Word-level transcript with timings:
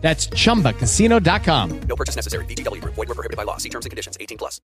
That's 0.00 0.28
chumbacasino.com. 0.28 1.80
No 1.80 1.96
purchase 1.96 2.16
necessary. 2.16 2.44
VGW 2.46 2.80
Group. 2.80 2.94
Void 2.94 3.08
were 3.08 3.14
prohibited 3.14 3.36
by 3.36 3.42
law. 3.42 3.58
See 3.58 3.68
terms 3.68 3.84
and 3.84 3.90
conditions. 3.90 4.16
18 4.18 4.38
plus. 4.38 4.60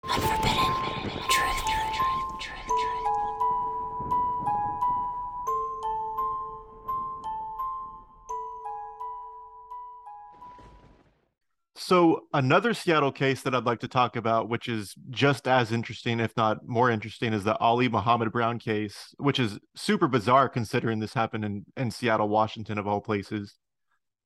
So 11.88 12.24
another 12.34 12.74
Seattle 12.74 13.12
case 13.12 13.40
that 13.40 13.54
I'd 13.54 13.64
like 13.64 13.80
to 13.80 13.88
talk 13.88 14.14
about, 14.14 14.50
which 14.50 14.68
is 14.68 14.94
just 15.08 15.48
as 15.48 15.72
interesting, 15.72 16.20
if 16.20 16.36
not 16.36 16.68
more 16.68 16.90
interesting, 16.90 17.32
is 17.32 17.44
the 17.44 17.56
Ali 17.56 17.88
Muhammad 17.88 18.30
Brown 18.30 18.58
case, 18.58 19.14
which 19.16 19.38
is 19.38 19.58
super 19.74 20.06
bizarre 20.06 20.50
considering 20.50 20.98
this 20.98 21.14
happened 21.14 21.46
in, 21.46 21.64
in 21.78 21.90
Seattle, 21.90 22.28
Washington, 22.28 22.76
of 22.76 22.86
all 22.86 23.00
places. 23.00 23.54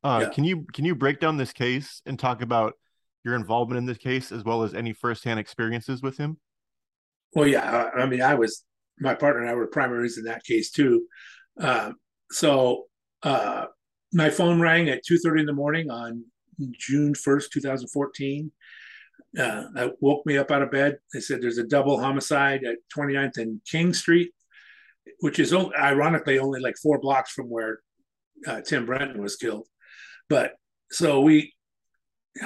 Uh, 0.05 0.21
Yeah. 0.23 0.29
Can 0.31 0.45
you 0.45 0.67
can 0.73 0.85
you 0.85 0.95
break 0.95 1.21
down 1.21 1.37
this 1.37 1.53
case 1.53 2.03
and 2.07 2.19
talk 2.19 2.43
about 2.43 2.75
your 3.25 3.35
involvement 3.35 3.79
in 3.79 3.87
this 3.87 3.99
case 3.99 4.33
as 4.33 4.43
well 4.45 4.63
as 4.63 4.75
any 4.75 4.93
firsthand 4.93 5.39
experiences 5.39 6.03
with 6.03 6.17
him? 6.19 6.39
Well, 7.35 7.47
yeah, 7.47 7.91
I 7.97 8.07
mean, 8.07 8.21
I 8.21 8.35
was 8.35 8.65
my 8.99 9.15
partner 9.15 9.43
and 9.43 9.51
I 9.51 9.55
were 9.55 9.67
primaries 9.69 10.19
in 10.19 10.25
that 10.25 10.45
case 10.45 10.71
too. 10.71 11.07
Um, 11.59 11.97
so 12.31 12.85
uh, 13.23 13.67
my 14.13 14.29
phone 14.31 14.61
rang 14.61 14.89
at 14.89 15.05
two 15.07 15.19
thirty 15.19 15.41
in 15.41 15.47
the 15.47 15.53
morning 15.53 15.91
on 15.91 16.25
June 16.73 17.15
first, 17.15 17.53
two 17.53 17.61
thousand 17.61 17.89
fourteen. 17.89 18.51
Uh, 19.39 19.65
that 19.75 19.93
woke 20.01 20.27
me 20.27 20.37
up 20.37 20.51
out 20.51 20.61
of 20.63 20.71
bed. 20.71 20.99
They 21.15 21.21
said 21.21 21.41
there's 21.41 21.57
a 21.57 21.65
double 21.67 21.99
homicide 21.99 22.65
at 22.65 22.77
29th 22.95 23.39
and 23.39 23.63
King 23.65 23.95
Street, 23.95 24.31
which 25.21 25.39
is 25.39 25.55
on- 25.55 25.73
ironically 25.75 26.39
only 26.39 26.61
like 26.61 26.77
four 26.77 26.99
blocks 26.99 27.33
from 27.33 27.47
where 27.49 27.81
uh, 28.47 28.61
Tim 28.61 28.85
Brenton 28.85 29.23
was 29.23 29.37
killed. 29.37 29.67
But 30.29 30.55
so 30.91 31.21
we 31.21 31.53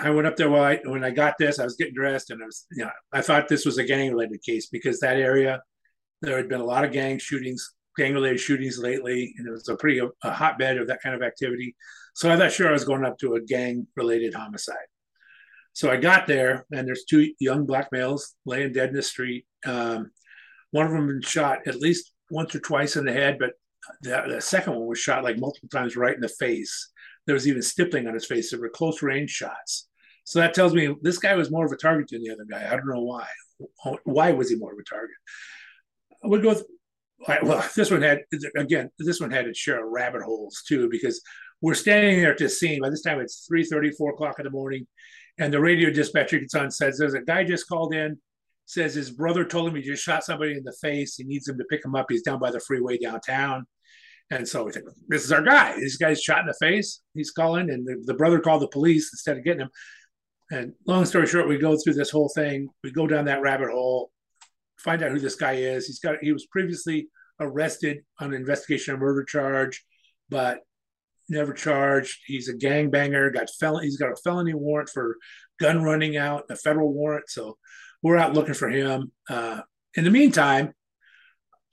I 0.03 0.11
went 0.11 0.27
up 0.27 0.37
there 0.37 0.51
while 0.51 0.65
I, 0.65 0.81
when 0.85 1.05
I 1.05 1.11
got 1.11 1.35
this, 1.39 1.59
I 1.59 1.65
was 1.65 1.77
getting 1.77 1.95
dressed 1.95 2.31
and 2.31 2.43
I 2.43 2.47
was, 2.47 2.67
you 2.73 2.85
know, 2.85 2.91
I 3.13 3.23
thought 3.23 3.49
this 3.49 3.65
was 3.65 3.79
a 3.79 3.85
gang 3.85 4.11
related 4.11 4.43
case 4.43 4.67
because 4.67 4.99
that 5.01 5.17
area, 5.17 5.63
there 6.23 6.37
had 6.37 6.49
been 6.49 6.61
a 6.61 6.65
lot 6.65 6.85
of 6.85 6.93
gang 6.93 7.19
shootings, 7.19 7.73
gang 7.97 8.15
related 8.15 8.41
shootings 8.41 8.79
lately, 8.79 9.35
and 9.39 9.47
it 9.47 9.51
was 9.51 9.69
a 9.69 9.77
pretty 9.77 10.01
a 10.01 10.31
hotbed 10.31 10.79
of 10.79 10.89
that 10.89 11.03
kind 11.03 11.15
of 11.15 11.23
activity. 11.23 11.77
So 12.15 12.31
I 12.31 12.37
thought 12.37 12.53
sure 12.53 12.69
I 12.69 12.73
was 12.73 12.85
going 12.85 13.05
up 13.05 13.19
to 13.19 13.35
a 13.35 13.41
gang 13.41 13.87
related 13.95 14.35
homicide. 14.35 14.77
So 15.73 15.91
I 15.91 15.99
got 15.99 16.27
there 16.27 16.65
and 16.73 16.89
there's 16.89 17.05
two 17.05 17.33
young 17.39 17.67
black 17.67 17.93
males 17.93 18.35
laying 18.47 18.73
dead 18.73 18.89
in 18.89 18.97
the 18.97 19.03
street. 19.03 19.45
Um, 19.65 20.11
one 20.71 20.87
of 20.87 20.93
them 20.93 21.07
been 21.07 21.21
shot 21.21 21.69
at 21.69 21.77
least 21.77 22.13
once 22.31 22.55
or 22.55 22.61
twice 22.61 22.97
in 22.97 23.05
the 23.05 23.13
head, 23.13 23.39
but 23.39 23.51
the, 24.03 24.25
the 24.27 24.41
second 24.41 24.75
one 24.75 24.87
was 24.87 24.99
shot 24.99 25.23
like 25.23 25.39
multiple 25.39 25.69
times 25.69 25.95
right 25.95 26.15
in 26.15 26.21
the 26.21 26.29
face. 26.29 26.91
There 27.27 27.35
was 27.35 27.49
even 27.49 27.63
stippling 27.63 28.07
on 28.07 28.15
his 28.15 28.27
face. 28.27 28.51
There 28.51 28.61
were 28.61 28.69
close 28.69 29.03
range 29.03 29.31
shots. 29.31 29.89
So 30.25 30.41
that 30.41 30.55
tells 30.55 30.75
me 30.75 30.95
this 31.03 31.19
guy 31.19 31.35
was 31.35 31.51
more 31.51 31.67
of 31.67 31.73
a 31.73 31.77
target 31.77 32.09
than 32.11 32.23
the 32.23 32.31
other 32.31 32.47
guy. 32.49 32.67
I 32.67 32.77
don't 32.77 32.89
know 32.89 33.03
why. 33.03 33.27
Why 34.05 34.33
was 34.33 34.51
he 34.51 34.57
more 34.57 34.73
of 34.73 34.79
a 34.79 34.83
target? 34.83 35.17
I 36.25 36.29
would 36.29 36.43
go 36.43 36.51
with, 36.51 36.65
well, 37.43 37.69
this 37.75 37.91
one 37.91 38.03
had, 38.03 38.23
again, 38.57 38.91
this 38.99 39.21
one 39.21 39.31
had 39.31 39.47
its 39.47 39.59
share 39.59 39.85
of 39.85 39.91
rabbit 39.91 40.23
holes 40.23 40.63
too, 40.67 40.89
because 40.91 41.23
we're 41.61 41.75
standing 41.75 42.21
there 42.21 42.33
at 42.33 42.39
this 42.39 42.59
scene. 42.59 42.81
By 42.83 42.91
this 42.91 43.03
time, 43.03 43.21
it's 43.21 43.47
3 43.49 43.65
4 43.65 44.11
o'clock 44.11 44.39
in 44.39 44.45
the 44.45 44.51
morning. 44.51 44.87
And 45.39 45.53
the 45.53 45.61
radio 45.61 45.91
dispatcher 45.91 46.39
gets 46.39 46.55
on 46.55 46.71
says, 46.71 46.99
There's 46.99 47.15
a 47.15 47.21
guy 47.21 47.45
just 47.45 47.69
called 47.69 47.95
in, 47.95 48.19
says 48.67 48.95
his 48.95 49.11
brother 49.11 49.45
told 49.45 49.69
him 49.69 49.77
he 49.77 49.83
just 49.83 50.03
shot 50.03 50.25
somebody 50.25 50.57
in 50.57 50.65
the 50.65 50.77
face. 50.81 51.17
He 51.17 51.25
needs 51.25 51.49
him 51.49 51.59
to 51.59 51.65
pick 51.65 51.85
him 51.85 51.95
up. 51.95 52.07
He's 52.09 52.23
down 52.23 52.39
by 52.39 52.51
the 52.51 52.61
freeway 52.61 52.99
downtown. 52.99 53.67
And 54.31 54.47
so 54.47 54.65
we 54.65 54.73
think, 54.73 54.87
this 55.09 55.25
is 55.25 55.33
our 55.33 55.43
guy. 55.43 55.79
This 55.79 55.97
guy's 55.97 56.21
shot 56.21 56.41
in 56.41 56.47
the 56.47 56.55
face. 56.61 57.01
He's 57.15 57.31
calling, 57.31 57.71
and 57.71 57.87
the, 57.87 58.03
the 58.07 58.15
brother 58.15 58.41
called 58.41 58.63
the 58.63 58.69
police 58.69 59.11
instead 59.13 59.39
of 59.39 59.45
getting 59.45 59.63
him. 59.63 59.71
And 60.51 60.73
long 60.87 61.05
story 61.05 61.27
short, 61.27 61.49
we 61.49 61.59
go 61.59 61.77
through 61.77 61.95
this 61.95 62.11
whole 62.11 62.31
thing. 62.35 62.69
We 62.83 62.93
go 62.93 63.07
down 63.07 63.25
that 63.27 63.43
rabbit 63.43 63.71
hole, 63.71 64.11
find 64.79 65.03
out 65.03 65.11
who 65.11 65.19
this 65.19 65.37
guy 65.37 65.55
is. 65.55 65.87
He's 65.87 65.99
got 65.99 66.17
he 66.23 66.33
was 66.33 66.47
previously 66.47 67.09
arrested 67.41 67.99
on 68.21 68.29
an 68.29 68.35
investigation 68.35 68.95
of 68.95 69.01
murder 69.01 69.25
charge, 69.25 69.85
but 70.29 70.61
never 71.29 71.53
charged. 71.53 72.19
He's 72.27 72.49
a 72.49 72.55
gangbanger. 72.55 73.33
Got 73.33 73.51
felon. 73.59 73.85
He's 73.85 73.97
got 73.97 74.13
a 74.13 74.17
felony 74.23 74.55
warrant 74.55 74.89
for 74.89 75.17
gun 75.59 75.83
running 75.83 76.17
out, 76.17 76.45
a 76.51 76.57
federal 76.57 76.93
warrant. 76.93 77.29
So 77.29 77.59
we're 78.03 78.17
out 78.17 78.35
looking 78.35 78.55
for 78.55 78.69
him. 78.69 79.11
Uh, 79.29 79.63
in 79.95 80.05
the 80.05 80.11
meantime, 80.11 80.75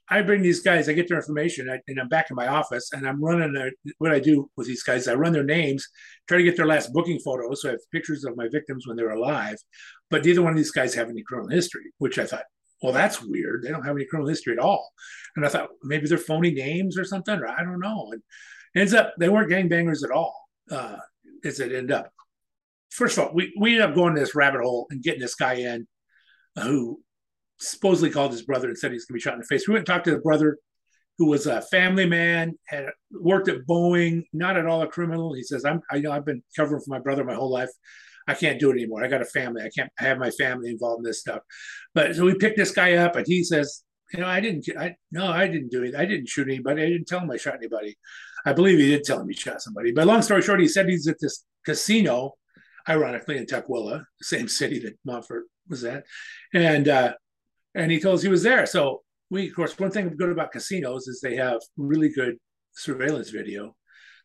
I 0.09 0.21
bring 0.21 0.41
these 0.41 0.61
guys, 0.61 0.89
I 0.89 0.93
get 0.93 1.07
their 1.07 1.17
information, 1.17 1.69
and 1.87 1.99
I'm 1.99 2.09
back 2.09 2.29
in 2.29 2.35
my 2.35 2.47
office, 2.47 2.91
and 2.91 3.07
I'm 3.07 3.23
running 3.23 3.53
their, 3.53 3.71
what 3.99 4.11
I 4.11 4.19
do 4.19 4.49
with 4.57 4.67
these 4.67 4.83
guys. 4.83 5.07
I 5.07 5.13
run 5.13 5.31
their 5.31 5.43
names, 5.43 5.87
try 6.27 6.37
to 6.37 6.43
get 6.43 6.57
their 6.57 6.65
last 6.65 6.91
booking 6.91 7.19
photos, 7.19 7.61
so 7.61 7.69
I 7.69 7.71
have 7.71 7.91
pictures 7.91 8.25
of 8.25 8.35
my 8.35 8.47
victims 8.51 8.85
when 8.85 8.97
they 8.97 9.03
were 9.03 9.11
alive. 9.11 9.55
But 10.09 10.25
neither 10.25 10.41
one 10.41 10.51
of 10.51 10.57
these 10.57 10.71
guys 10.71 10.93
have 10.95 11.09
any 11.09 11.23
criminal 11.23 11.49
history, 11.49 11.93
which 11.99 12.19
I 12.19 12.25
thought, 12.25 12.43
well, 12.81 12.91
that's 12.91 13.23
weird. 13.23 13.63
They 13.63 13.69
don't 13.69 13.85
have 13.85 13.95
any 13.95 14.05
criminal 14.05 14.27
history 14.27 14.53
at 14.53 14.59
all. 14.59 14.91
And 15.37 15.45
I 15.45 15.49
thought 15.49 15.69
maybe 15.83 16.07
they're 16.07 16.17
phony 16.17 16.51
names 16.51 16.97
or 16.97 17.05
something, 17.05 17.39
or 17.39 17.47
I 17.47 17.63
don't 17.63 17.79
know. 17.79 18.09
And 18.11 18.21
ends 18.75 18.93
up 18.93 19.13
they 19.17 19.29
weren't 19.29 19.49
gangbangers 19.49 20.03
at 20.03 20.11
all. 20.11 20.35
Uh, 20.69 20.97
as 21.45 21.59
it 21.59 21.71
ended 21.71 21.91
up, 21.91 22.11
first 22.91 23.17
of 23.17 23.25
all, 23.25 23.33
we 23.33 23.53
we 23.59 23.73
ended 23.73 23.89
up 23.89 23.95
going 23.95 24.13
to 24.15 24.19
this 24.19 24.35
rabbit 24.35 24.61
hole 24.61 24.87
and 24.89 25.01
getting 25.01 25.21
this 25.21 25.35
guy 25.35 25.53
in 25.53 25.87
who 26.61 26.99
supposedly 27.69 28.09
called 28.09 28.31
his 28.31 28.43
brother 28.43 28.67
and 28.67 28.77
said 28.77 28.91
he's 28.91 29.05
going 29.05 29.15
to 29.15 29.17
be 29.17 29.21
shot 29.21 29.33
in 29.33 29.39
the 29.39 29.45
face. 29.45 29.67
We 29.67 29.73
went 29.73 29.81
and 29.81 29.87
talked 29.87 30.05
to 30.05 30.11
the 30.11 30.19
brother, 30.19 30.57
who 31.17 31.27
was 31.27 31.45
a 31.45 31.61
family 31.61 32.07
man, 32.07 32.57
had 32.65 32.87
worked 33.11 33.47
at 33.47 33.65
Boeing, 33.69 34.23
not 34.33 34.57
at 34.57 34.65
all 34.65 34.81
a 34.81 34.87
criminal. 34.87 35.33
He 35.33 35.43
says, 35.43 35.63
"I'm, 35.65 35.81
I 35.91 35.99
know 35.99 36.11
I've 36.11 36.25
been 36.25 36.43
covering 36.55 36.81
for 36.81 36.89
my 36.89 36.99
brother 36.99 37.23
my 37.23 37.35
whole 37.35 37.51
life. 37.51 37.69
I 38.27 38.33
can't 38.33 38.59
do 38.59 38.71
it 38.71 38.73
anymore. 38.73 39.03
I 39.03 39.07
got 39.07 39.21
a 39.21 39.25
family. 39.25 39.63
I 39.63 39.69
can't 39.69 39.91
have 39.97 40.17
my 40.17 40.31
family 40.31 40.69
involved 40.71 40.99
in 40.99 41.03
this 41.03 41.19
stuff." 41.19 41.41
But 41.93 42.15
so 42.15 42.25
we 42.25 42.35
picked 42.35 42.57
this 42.57 42.71
guy 42.71 42.93
up, 42.93 43.15
and 43.15 43.25
he 43.27 43.43
says, 43.43 43.83
"You 44.13 44.21
know, 44.21 44.27
I 44.27 44.39
didn't. 44.39 44.65
I 44.77 44.95
no, 45.11 45.27
I 45.27 45.47
didn't 45.47 45.71
do 45.71 45.83
it. 45.83 45.95
I 45.95 46.05
didn't 46.05 46.29
shoot 46.29 46.47
anybody. 46.47 46.81
I 46.81 46.89
didn't 46.89 47.07
tell 47.07 47.19
him 47.19 47.29
I 47.29 47.37
shot 47.37 47.55
anybody. 47.55 47.95
I 48.45 48.53
believe 48.53 48.79
he 48.79 48.89
did 48.89 49.03
tell 49.03 49.19
him 49.19 49.29
he 49.29 49.35
shot 49.35 49.61
somebody. 49.61 49.91
But 49.91 50.07
long 50.07 50.21
story 50.21 50.41
short, 50.41 50.59
he 50.59 50.67
said 50.67 50.89
he's 50.89 51.07
at 51.07 51.17
this 51.19 51.45
casino." 51.65 52.33
Ironically, 52.89 53.37
in 53.37 53.45
Tukwila, 53.45 54.03
the 54.19 54.25
same 54.25 54.49
city 54.49 54.77
that 54.79 54.97
Monfort 55.07 55.43
was 55.69 55.85
at, 55.85 56.03
and 56.53 56.89
uh, 56.89 57.13
and 57.75 57.91
he 57.91 57.99
told 57.99 58.15
us 58.15 58.21
he 58.21 58.29
was 58.29 58.43
there. 58.43 58.65
So 58.65 59.01
we, 59.29 59.49
of 59.49 59.55
course, 59.55 59.77
one 59.79 59.91
thing 59.91 60.15
good 60.15 60.29
about 60.29 60.51
casinos 60.51 61.07
is 61.07 61.19
they 61.19 61.35
have 61.35 61.61
really 61.77 62.09
good 62.09 62.37
surveillance 62.73 63.29
video. 63.29 63.75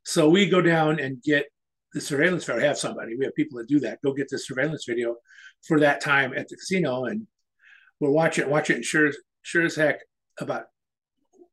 So 0.05 0.29
we 0.29 0.49
go 0.49 0.61
down 0.61 1.01
and 1.01 1.23
get 1.23 1.47
the 1.93 2.01
surveillance 2.01 2.45
video. 2.45 2.67
Have 2.67 2.79
somebody. 2.79 3.17
We 3.17 3.25
have 3.25 3.35
people 3.35 3.59
that 3.59 3.69
do 3.69 3.81
that. 3.81 4.01
Go 4.05 4.13
get 4.13 4.29
the 4.29 4.39
surveillance 4.39 4.85
video 4.87 5.17
for 5.67 5.81
that 5.81 6.01
time 6.01 6.33
at 6.37 6.49
the 6.49 6.57
casino, 6.57 7.07
and 7.07 7.27
we're 8.01 8.11
watching, 8.11 8.49
watch 8.49 8.71
it, 8.71 8.77
and 8.77 8.85
sure, 8.85 9.11
sure 9.43 9.65
as 9.65 9.77
heck, 9.77 10.01
about 10.39 10.65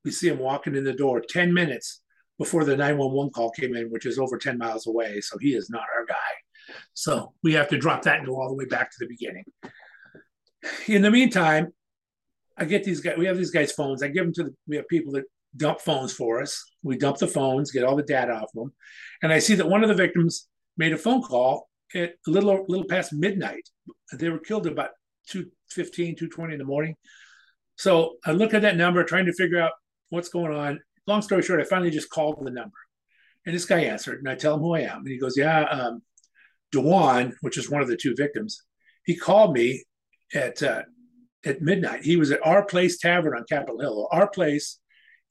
we 0.04 0.12
see 0.12 0.28
him 0.28 0.40
walking 0.40 0.76
in 0.76 0.84
the 0.84 0.94
door 0.94 1.22
ten 1.28 1.54
minutes 1.54 2.02
before 2.38 2.66
the 2.66 2.78
nine 2.78 2.98
one 2.98 3.12
one 3.12 3.30
call 3.30 3.52
came 3.52 3.76
in, 3.76 3.88
which 3.90 4.06
is 4.06 4.20
over 4.20 4.38
ten 4.38 4.58
miles 4.58 4.86
away. 4.86 5.22
So 5.22 5.38
he 5.38 5.56
is 5.56 5.70
not 5.70 5.86
our 5.98 6.06
guy. 6.06 6.74
So 6.94 7.34
we 7.44 7.54
have 7.54 7.70
to 7.70 7.78
drop 7.78 8.04
that 8.04 8.18
and 8.18 8.28
go 8.28 8.40
all 8.40 8.50
the 8.50 8.56
way 8.56 8.66
back 8.66 8.92
to 8.92 8.98
the 9.00 9.08
beginning. 9.08 9.46
In 10.88 11.02
the 11.02 11.12
meantime, 11.12 11.74
I 12.58 12.66
get 12.66 12.84
these 12.84 13.02
guys. 13.02 13.18
We 13.18 13.26
have 13.26 13.38
these 13.38 13.52
guys' 13.52 13.72
phones. 13.72 14.02
I 14.02 14.08
give 14.08 14.24
them 14.24 14.34
to 14.34 14.44
the. 14.44 14.56
We 14.68 14.76
have 14.78 14.88
people 14.88 15.14
that 15.14 15.26
dump 15.56 15.82
phones 15.82 16.14
for 16.14 16.42
us. 16.42 16.64
We 16.84 16.98
dump 16.98 17.18
the 17.18 17.28
phones, 17.28 17.72
get 17.72 17.84
all 17.84 17.96
the 17.96 18.04
data 18.04 18.34
off 18.34 18.52
them, 18.54 18.74
and 19.22 19.32
I 19.32 19.40
see 19.40 19.56
that 19.56 19.70
one 19.70 19.84
of 19.84 19.90
the 19.90 19.96
victims 19.96 20.48
made 20.78 20.94
a 20.94 20.98
phone 20.98 21.22
call 21.22 21.68
at 21.94 22.14
a 22.28 22.30
little 22.30 22.66
little 22.68 22.88
past 22.88 23.14
midnight. 23.14 23.68
They 24.14 24.30
were 24.30 24.40
killed 24.40 24.68
about 24.68 24.92
215, 25.30 26.16
220 26.16 26.54
in 26.54 26.60
the 26.60 26.66
morning. 26.66 26.96
So 27.78 28.16
I 28.26 28.32
look 28.32 28.54
at 28.54 28.62
that 28.62 28.78
number, 28.78 29.04
trying 29.04 29.26
to 29.26 29.34
figure 29.34 29.60
out 29.60 29.74
what's 30.10 30.30
going 30.30 30.56
on. 30.56 30.80
Long 31.08 31.22
story 31.22 31.42
short, 31.42 31.62
I 31.62 31.66
finally 31.66 31.92
just 31.92 32.10
called 32.10 32.38
the 32.42 32.52
number. 32.52 32.78
And 33.46 33.54
this 33.54 33.66
guy 33.66 33.82
answered, 33.82 34.20
and 34.20 34.30
I 34.30 34.36
tell 34.36 34.56
him 34.56 34.62
who 34.62 34.74
I 34.74 34.82
am. 34.82 35.00
And 35.00 35.08
he 35.08 35.20
goes, 35.20 35.38
Yeah, 35.38 35.64
um, 35.66 36.02
Dewan, 36.72 37.36
which 37.42 37.58
is 37.58 37.70
one 37.70 37.82
of 37.82 37.88
the 37.88 37.98
two 37.98 38.16
victims, 38.16 38.64
he 39.06 39.16
called 39.16 39.54
me 39.54 39.84
at 40.34 40.62
uh, 40.64 40.84
at 41.46 41.62
midnight. 41.62 42.04
He 42.04 42.18
was 42.18 42.32
at 42.32 42.40
R 42.44 42.66
Place 42.66 42.98
Tavern 42.98 43.36
on 43.36 43.46
Capitol 43.48 43.80
Hill. 43.80 44.08
R 44.12 44.28
Place 44.28 44.80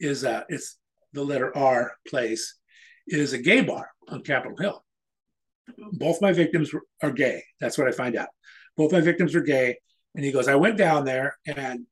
is 0.01 0.25
uh, 0.25 0.45
it's 0.49 0.79
the 1.13 1.25
letter 1.25 1.57
R 1.57 1.93
place 2.07 2.59
is 3.07 3.33
a 3.33 3.39
gay 3.39 3.61
bar 3.63 3.89
on 4.09 4.23
Capitol 4.23 4.57
Hill. 4.59 4.85
Both 5.93 6.21
my 6.21 6.33
victims 6.33 6.71
are 7.03 7.13
gay. 7.13 7.43
That's 7.61 7.79
what 7.79 7.89
I 7.89 7.93
find 7.93 8.17
out. 8.17 8.29
Both 8.77 8.93
my 8.93 9.01
victims 9.01 9.35
are 9.35 9.41
gay. 9.41 9.79
And 10.15 10.25
he 10.25 10.33
goes, 10.33 10.49
I 10.49 10.57
went 10.57 10.77
down 10.77 11.05
there 11.05 11.37
and 11.47 11.87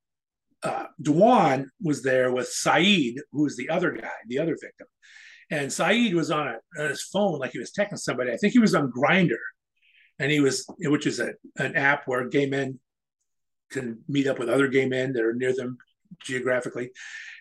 uh, 0.62 0.86
Dewan 1.00 1.70
was 1.80 2.02
there 2.02 2.30
with 2.32 2.48
Saeed, 2.48 3.20
who 3.32 3.44
was 3.44 3.56
the 3.56 3.70
other 3.70 3.92
guy, 3.92 4.10
the 4.26 4.38
other 4.38 4.56
victim. 4.60 4.86
And 5.50 5.72
Saeed 5.72 6.14
was 6.14 6.30
on, 6.30 6.48
a, 6.48 6.58
on 6.80 6.90
his 6.90 7.02
phone 7.02 7.38
like 7.38 7.52
he 7.52 7.58
was 7.58 7.72
texting 7.72 7.98
somebody. 7.98 8.32
I 8.32 8.36
think 8.36 8.52
he 8.52 8.58
was 8.58 8.74
on 8.74 8.92
Grindr, 8.92 9.36
and 10.18 10.30
he 10.30 10.40
was, 10.40 10.64
which 10.78 11.06
is 11.06 11.18
a, 11.18 11.32
an 11.56 11.76
app 11.76 12.06
where 12.06 12.28
gay 12.28 12.46
men 12.46 12.78
can 13.72 14.02
meet 14.08 14.26
up 14.26 14.38
with 14.38 14.48
other 14.48 14.68
gay 14.68 14.86
men 14.86 15.12
that 15.12 15.24
are 15.24 15.34
near 15.34 15.54
them 15.54 15.78
geographically. 16.22 16.90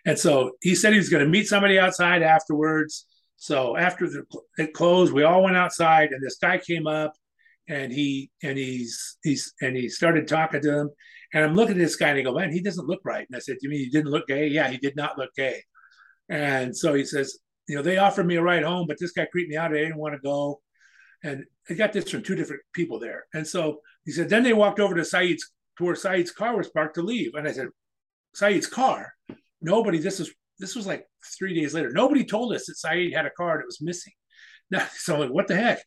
And 0.05 0.17
so 0.17 0.51
he 0.61 0.75
said 0.75 0.93
he 0.93 0.97
was 0.97 1.09
going 1.09 1.23
to 1.23 1.29
meet 1.29 1.47
somebody 1.47 1.77
outside 1.77 2.21
afterwards. 2.23 3.05
So 3.37 3.75
after 3.77 4.07
the, 4.07 4.23
it 4.57 4.73
closed, 4.73 5.13
we 5.13 5.23
all 5.23 5.43
went 5.43 5.57
outside, 5.57 6.11
and 6.11 6.23
this 6.23 6.37
guy 6.41 6.57
came 6.57 6.87
up, 6.87 7.13
and 7.67 7.91
he 7.91 8.31
and 8.43 8.57
he's 8.57 9.17
he's 9.23 9.53
and 9.61 9.75
he 9.75 9.89
started 9.89 10.27
talking 10.27 10.61
to 10.61 10.79
him. 10.79 10.89
And 11.33 11.43
I'm 11.43 11.55
looking 11.55 11.75
at 11.75 11.79
this 11.79 11.95
guy, 11.95 12.09
and 12.09 12.19
I 12.19 12.21
go, 12.23 12.33
"Man, 12.33 12.51
he 12.51 12.61
doesn't 12.61 12.87
look 12.87 13.01
right." 13.03 13.25
And 13.27 13.35
I 13.35 13.39
said, 13.39 13.57
"You 13.61 13.69
mean 13.69 13.79
he 13.79 13.89
didn't 13.89 14.11
look 14.11 14.27
gay?" 14.27 14.47
Yeah, 14.47 14.69
he 14.69 14.77
did 14.77 14.95
not 14.95 15.17
look 15.17 15.31
gay. 15.35 15.63
And 16.29 16.75
so 16.75 16.93
he 16.93 17.03
says, 17.03 17.39
"You 17.67 17.75
know, 17.75 17.81
they 17.81 17.97
offered 17.97 18.27
me 18.27 18.35
a 18.35 18.41
ride 18.41 18.63
home, 18.63 18.85
but 18.87 18.97
this 18.99 19.11
guy 19.11 19.25
creeped 19.31 19.49
me 19.49 19.57
out. 19.57 19.71
I 19.71 19.79
didn't 19.79 19.97
want 19.97 20.13
to 20.15 20.21
go." 20.21 20.61
And 21.23 21.45
I 21.69 21.73
got 21.75 21.93
this 21.93 22.09
from 22.09 22.23
two 22.23 22.35
different 22.35 22.63
people 22.73 22.99
there. 22.99 23.25
And 23.33 23.47
so 23.47 23.79
he 24.05 24.11
said, 24.11 24.29
then 24.29 24.43
they 24.43 24.53
walked 24.53 24.79
over 24.79 24.95
to 24.95 25.05
Saeed's 25.05 25.51
to 25.77 25.83
where 25.83 25.95
Saeed's 25.95 26.31
car 26.31 26.57
was 26.57 26.69
parked 26.69 26.95
to 26.95 27.01
leave. 27.01 27.31
And 27.33 27.47
I 27.47 27.51
said, 27.51 27.67
Saeed's 28.33 28.67
car? 28.67 29.13
Nobody, 29.61 29.99
this 29.99 30.19
is 30.19 30.31
this 30.61 30.75
was 30.75 30.85
like 30.85 31.05
three 31.37 31.59
days 31.59 31.73
later. 31.73 31.89
Nobody 31.91 32.23
told 32.23 32.53
us 32.53 32.67
that 32.67 32.77
Saeed 32.77 33.13
had 33.13 33.25
a 33.25 33.31
car 33.31 33.57
that 33.57 33.65
was 33.65 33.81
missing. 33.81 34.13
Now, 34.71 34.87
so 34.95 35.15
I'm 35.15 35.19
like, 35.19 35.31
what 35.31 35.49
the 35.49 35.55
heck? 35.57 35.83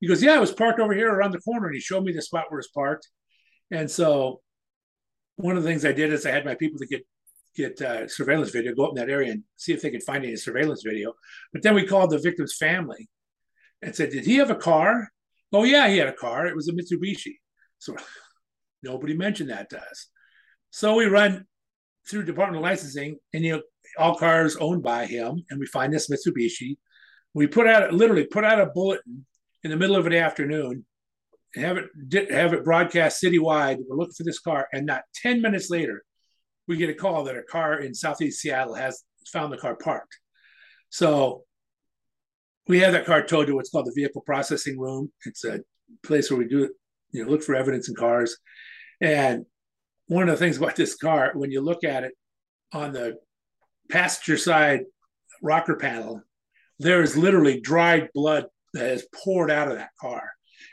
He 0.00 0.08
goes, 0.08 0.20
yeah, 0.20 0.36
it 0.36 0.40
was 0.40 0.50
parked 0.50 0.80
over 0.80 0.92
here 0.92 1.14
around 1.14 1.30
the 1.30 1.38
corner. 1.38 1.68
And 1.68 1.76
he 1.76 1.80
showed 1.80 2.02
me 2.02 2.10
the 2.10 2.20
spot 2.20 2.46
where 2.48 2.58
it's 2.58 2.66
parked. 2.70 3.08
And 3.70 3.88
so 3.88 4.40
one 5.36 5.56
of 5.56 5.62
the 5.62 5.68
things 5.68 5.84
I 5.84 5.92
did 5.92 6.12
is 6.12 6.26
I 6.26 6.32
had 6.32 6.44
my 6.44 6.56
people 6.56 6.80
to 6.80 6.86
get 6.86 7.06
get 7.54 7.80
uh, 7.80 8.08
surveillance 8.08 8.50
video, 8.50 8.74
go 8.74 8.86
up 8.86 8.90
in 8.90 8.96
that 8.96 9.12
area 9.12 9.30
and 9.30 9.44
see 9.54 9.72
if 9.72 9.80
they 9.80 9.90
could 9.90 10.02
find 10.02 10.24
any 10.24 10.34
surveillance 10.34 10.82
video. 10.84 11.14
But 11.52 11.62
then 11.62 11.74
we 11.74 11.86
called 11.86 12.10
the 12.10 12.18
victim's 12.18 12.56
family 12.56 13.08
and 13.80 13.94
said, 13.94 14.10
did 14.10 14.26
he 14.26 14.36
have 14.36 14.50
a 14.50 14.56
car? 14.56 15.08
Oh 15.52 15.64
yeah, 15.64 15.88
he 15.88 15.98
had 15.98 16.08
a 16.08 16.12
car. 16.12 16.46
It 16.46 16.56
was 16.56 16.68
a 16.68 16.72
Mitsubishi. 16.72 17.36
So 17.78 17.96
nobody 18.82 19.14
mentioned 19.16 19.50
that 19.50 19.70
to 19.70 19.78
us. 19.78 20.08
So 20.70 20.94
we 20.94 21.06
run 21.06 21.44
through 22.08 22.24
Department 22.24 22.58
of 22.58 22.62
Licensing, 22.62 23.18
and 23.32 23.44
you 23.44 23.52
know, 23.52 23.62
all 23.98 24.16
cars 24.16 24.56
owned 24.56 24.82
by 24.82 25.06
him, 25.06 25.44
and 25.50 25.58
we 25.58 25.66
find 25.66 25.92
this 25.92 26.10
Mitsubishi. 26.10 26.76
We 27.34 27.46
put 27.46 27.66
out 27.66 27.92
literally 27.92 28.24
put 28.24 28.44
out 28.44 28.60
a 28.60 28.66
bulletin 28.66 29.26
in 29.64 29.70
the 29.70 29.76
middle 29.76 29.96
of 29.96 30.04
the 30.04 30.18
afternoon, 30.18 30.84
have 31.54 31.78
it 31.78 32.30
have 32.30 32.52
it 32.52 32.64
broadcast 32.64 33.22
citywide. 33.22 33.78
We're 33.86 33.96
looking 33.96 34.14
for 34.14 34.24
this 34.24 34.38
car, 34.38 34.68
and 34.72 34.86
not 34.86 35.02
ten 35.14 35.42
minutes 35.42 35.70
later, 35.70 36.04
we 36.68 36.76
get 36.76 36.90
a 36.90 36.94
call 36.94 37.24
that 37.24 37.36
a 37.36 37.42
car 37.42 37.80
in 37.80 37.94
Southeast 37.94 38.40
Seattle 38.40 38.74
has 38.74 39.02
found 39.32 39.52
the 39.52 39.58
car 39.58 39.76
parked. 39.76 40.18
So 40.90 41.44
we 42.68 42.80
have 42.80 42.92
that 42.92 43.06
car 43.06 43.22
towed 43.22 43.46
to 43.46 43.54
what's 43.54 43.70
called 43.70 43.86
the 43.86 43.92
vehicle 43.94 44.22
processing 44.22 44.78
room. 44.78 45.12
It's 45.24 45.44
a 45.44 45.60
place 46.02 46.30
where 46.30 46.38
we 46.38 46.48
do 46.48 46.70
you 47.16 47.24
know 47.24 47.30
look 47.30 47.42
for 47.42 47.54
evidence 47.54 47.88
in 47.88 47.94
cars, 47.94 48.36
and 49.00 49.44
one 50.08 50.28
of 50.28 50.38
the 50.38 50.44
things 50.44 50.56
about 50.56 50.76
this 50.76 50.94
car, 50.94 51.32
when 51.34 51.50
you 51.50 51.60
look 51.60 51.84
at 51.84 52.04
it 52.04 52.12
on 52.72 52.92
the 52.92 53.16
passenger 53.90 54.36
side 54.36 54.80
rocker 55.42 55.76
panel, 55.76 56.22
there 56.78 57.02
is 57.02 57.16
literally 57.16 57.60
dried 57.60 58.10
blood 58.14 58.46
that 58.74 58.90
has 58.90 59.06
poured 59.14 59.50
out 59.50 59.68
of 59.68 59.76
that 59.76 59.90
car. 60.00 60.30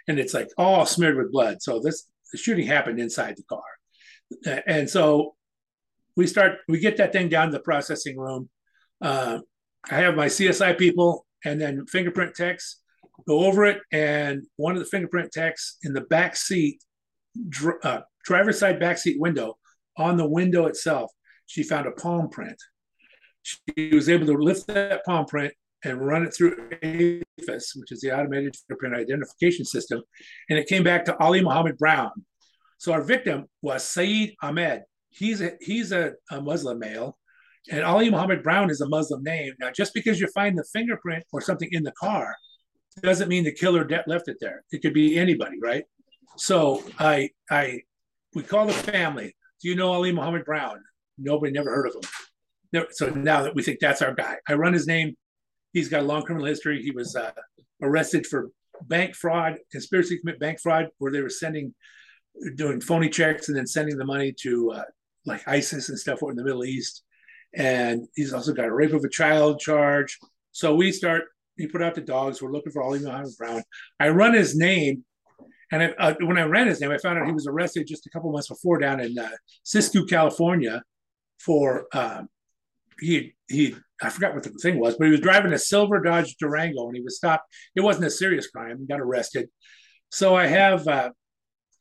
And 0.07 0.19
it's 0.19 0.33
like 0.33 0.49
all 0.57 0.85
smeared 0.85 1.17
with 1.17 1.31
blood. 1.31 1.61
So 1.61 1.79
this 1.79 2.07
the 2.31 2.37
shooting 2.37 2.67
happened 2.67 2.99
inside 2.99 3.35
the 3.37 3.43
car. 3.43 4.63
And 4.65 4.89
so 4.89 5.35
we 6.15 6.25
start, 6.25 6.57
we 6.67 6.79
get 6.79 6.97
that 6.97 7.13
thing 7.13 7.29
down 7.29 7.47
to 7.47 7.53
the 7.53 7.59
processing 7.59 8.17
room. 8.17 8.49
Uh, 8.99 9.39
I 9.89 9.95
have 9.95 10.15
my 10.15 10.25
CSI 10.25 10.77
people 10.77 11.25
and 11.45 11.61
then 11.61 11.85
fingerprint 11.85 12.35
techs 12.35 12.79
go 13.27 13.45
over 13.45 13.65
it. 13.65 13.81
And 13.91 14.43
one 14.55 14.73
of 14.73 14.79
the 14.79 14.85
fingerprint 14.85 15.31
techs 15.31 15.77
in 15.83 15.93
the 15.93 16.01
back 16.01 16.35
seat 16.35 16.81
uh, 17.83 18.01
driver's 18.23 18.59
side 18.59 18.79
back 18.79 18.97
seat 18.97 19.19
window, 19.19 19.57
on 19.97 20.17
the 20.17 20.27
window 20.27 20.65
itself, 20.65 21.11
she 21.45 21.63
found 21.63 21.87
a 21.87 21.91
palm 21.91 22.29
print. 22.29 22.57
She 23.43 23.89
was 23.93 24.09
able 24.09 24.25
to 24.27 24.33
lift 24.33 24.67
that 24.67 25.03
palm 25.05 25.25
print 25.25 25.53
and 25.83 25.99
run 25.99 26.23
it 26.23 26.33
through 26.33 26.69
AFIS, 26.81 27.75
which 27.75 27.91
is 27.91 28.01
the 28.01 28.17
automated 28.17 28.55
fingerprint 28.55 28.95
identification 28.95 29.65
system, 29.65 30.01
and 30.49 30.57
it 30.57 30.67
came 30.67 30.83
back 30.83 31.05
to 31.05 31.17
Ali 31.19 31.41
Muhammad 31.41 31.77
Brown. 31.77 32.11
So 32.77 32.93
our 32.93 33.01
victim 33.01 33.45
was 33.61 33.83
Saeed 33.83 34.35
Ahmed. 34.41 34.83
He's 35.09 35.41
a 35.41 35.53
he's 35.59 35.91
a, 35.91 36.13
a 36.31 36.41
Muslim 36.41 36.79
male, 36.79 37.17
and 37.69 37.83
Ali 37.83 38.09
Muhammad 38.09 38.43
Brown 38.43 38.69
is 38.69 38.81
a 38.81 38.87
Muslim 38.87 39.23
name. 39.23 39.53
Now, 39.59 39.71
just 39.71 39.93
because 39.93 40.21
you 40.21 40.27
find 40.27 40.57
the 40.57 40.65
fingerprint 40.71 41.25
or 41.33 41.41
something 41.41 41.69
in 41.71 41.83
the 41.83 41.93
car 41.99 42.35
doesn't 43.01 43.29
mean 43.29 43.43
the 43.43 43.51
killer 43.51 43.87
left 44.07 44.27
it 44.27 44.37
there. 44.39 44.63
It 44.71 44.81
could 44.81 44.93
be 44.93 45.17
anybody, 45.17 45.57
right? 45.61 45.83
So 46.37 46.83
I 46.99 47.29
I 47.49 47.81
we 48.33 48.43
call 48.43 48.65
the 48.65 48.73
family. 48.73 49.35
Do 49.61 49.69
you 49.69 49.75
know 49.75 49.91
Ali 49.91 50.11
Muhammad 50.11 50.45
Brown? 50.45 50.81
Nobody 51.17 51.51
never 51.51 51.73
heard 51.73 51.87
of 51.87 51.95
him. 51.95 52.85
So 52.91 53.09
now 53.09 53.43
that 53.43 53.55
we 53.55 53.63
think 53.63 53.79
that's 53.79 54.01
our 54.01 54.13
guy, 54.13 54.37
I 54.47 54.53
run 54.53 54.73
his 54.73 54.87
name. 54.87 55.15
He's 55.73 55.89
got 55.89 56.01
a 56.01 56.05
long 56.05 56.23
criminal 56.23 56.47
history. 56.47 56.81
He 56.81 56.91
was 56.91 57.15
uh, 57.15 57.31
arrested 57.81 58.25
for 58.25 58.49
bank 58.81 59.15
fraud, 59.15 59.57
conspiracy 59.71 60.15
to 60.15 60.21
commit 60.21 60.39
bank 60.39 60.59
fraud, 60.59 60.89
where 60.97 61.11
they 61.11 61.21
were 61.21 61.29
sending, 61.29 61.73
doing 62.55 62.81
phony 62.81 63.09
checks 63.09 63.47
and 63.47 63.57
then 63.57 63.67
sending 63.67 63.97
the 63.97 64.05
money 64.05 64.33
to 64.41 64.71
uh, 64.71 64.83
like 65.25 65.47
ISIS 65.47 65.89
and 65.89 65.99
stuff 65.99 66.21
over 66.21 66.31
in 66.31 66.37
the 66.37 66.43
Middle 66.43 66.65
East. 66.65 67.03
And 67.55 68.07
he's 68.15 68.33
also 68.33 68.53
got 68.53 68.65
a 68.65 68.73
rape 68.73 68.93
of 68.93 69.03
a 69.03 69.09
child 69.09 69.59
charge. 69.59 70.17
So 70.51 70.75
we 70.75 70.91
start. 70.91 71.23
We 71.57 71.67
put 71.67 71.83
out 71.83 71.95
the 71.95 72.01
dogs. 72.01 72.41
We're 72.41 72.51
looking 72.51 72.71
for 72.71 72.81
Ali 72.81 72.99
Muhammad 72.99 73.33
Brown. 73.37 73.63
I 73.99 74.09
run 74.09 74.33
his 74.33 74.55
name 74.55 75.05
and 75.73 75.81
I, 75.81 75.87
uh, 75.97 76.13
when 76.21 76.37
I 76.37 76.43
ran 76.43 76.67
his 76.67 76.79
name, 76.81 76.91
I 76.91 76.99
found 76.99 77.17
out 77.17 77.25
he 77.25 77.31
was 77.31 77.47
arrested 77.47 77.87
just 77.87 78.05
a 78.05 78.09
couple 78.11 78.31
months 78.31 78.47
before 78.47 78.77
down 78.77 78.99
in 78.99 79.17
uh, 79.17 79.29
Siskiyou, 79.65 80.07
California, 80.07 80.83
for 81.39 81.87
um, 81.93 82.29
he 82.99 83.33
he 83.47 83.75
I 83.99 84.09
forgot 84.09 84.35
what 84.35 84.43
the 84.43 84.51
thing 84.51 84.79
was, 84.79 84.95
but 84.97 85.05
he 85.05 85.11
was 85.11 85.19
driving 85.19 85.51
a 85.51 85.57
silver 85.57 85.99
Dodge 85.99 86.35
Durango 86.39 86.87
and 86.87 86.95
he 86.95 87.01
was 87.01 87.17
stopped. 87.17 87.51
It 87.75 87.81
wasn't 87.81 88.05
a 88.05 88.11
serious 88.11 88.47
crime. 88.47 88.77
He 88.79 88.85
got 88.85 89.01
arrested. 89.01 89.49
So 90.11 90.35
I 90.35 90.45
have 90.45 90.87
uh, 90.87 91.09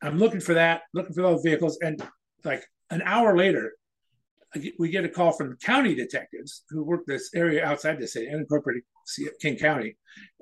I'm 0.02 0.18
looking 0.18 0.40
for 0.40 0.54
that, 0.54 0.82
looking 0.94 1.12
for 1.12 1.20
those 1.22 1.42
vehicles, 1.42 1.78
and 1.82 2.02
like 2.44 2.64
an 2.88 3.02
hour 3.04 3.36
later, 3.36 3.72
we 4.78 4.90
get 4.90 5.04
a 5.04 5.08
call 5.08 5.32
from 5.32 5.56
county 5.64 5.94
detectives 5.94 6.64
who 6.68 6.84
work 6.84 7.02
this 7.06 7.30
area 7.34 7.64
outside 7.64 7.98
the 7.98 8.06
city, 8.06 8.26
unincorporated 8.26 8.82
King 9.40 9.56
County, 9.56 9.96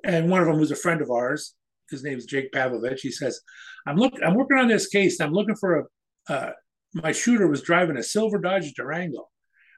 and 0.05 0.29
one 0.29 0.41
of 0.41 0.47
them 0.49 0.59
was 0.59 0.71
a 0.71 0.77
friend 0.77 1.01
of 1.01 1.11
ours 1.11 1.55
his 1.91 2.05
name 2.05 2.17
is 2.17 2.25
Jake 2.25 2.53
Pavlovich. 2.53 3.01
He 3.03 3.11
says, 3.11 3.41
"I'm 3.87 3.97
look, 3.97 4.15
I'm 4.25 4.35
working 4.35 4.59
on 4.59 4.69
this 4.69 4.87
case. 4.87 5.21
I'm 5.21 5.33
looking 5.33 5.57
for 5.57 5.81
a. 5.81 6.33
Uh, 6.33 6.53
my 6.95 7.13
shooter 7.13 7.47
was 7.47 7.63
driving 7.63 7.97
a 7.97 8.03
silver 8.03 8.39
Dodge 8.39 8.73
Durango, 8.75 9.29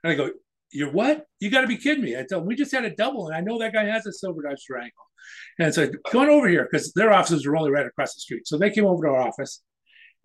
and 0.05 0.13
I 0.13 0.17
go, 0.17 0.31
"You're 0.71 0.93
what? 0.93 1.27
You 1.41 1.51
got 1.51 1.63
to 1.63 1.67
be 1.67 1.77
kidding 1.77 2.05
me!" 2.05 2.17
I 2.17 2.25
tell 2.29 2.41
him, 2.41 2.47
"We 2.47 2.55
just 2.55 2.73
had 2.73 2.85
a 2.85 2.95
double, 2.95 3.29
and 3.29 3.37
I 3.37 3.41
know 3.41 3.59
that 3.59 3.73
guy 3.73 3.85
has 3.85 4.07
a 4.07 4.13
silver 4.13 4.43
Dodge 4.43 4.65
Durango." 4.69 4.93
And 5.59 5.75
so, 5.75 5.89
going 6.13 6.29
over 6.29 6.49
here 6.49 6.69
because 6.71 6.93
their 6.93 7.13
offices 7.13 7.47
were 7.47 7.57
only 7.57 7.71
right 7.71 7.87
across 7.87 8.15
the 8.15 8.21
street, 8.21 8.47
so 8.47 8.59
they 8.59 8.71
came 8.71 8.87
over 8.87 9.05
to 9.05 9.11
our 9.11 9.29
office, 9.29 9.63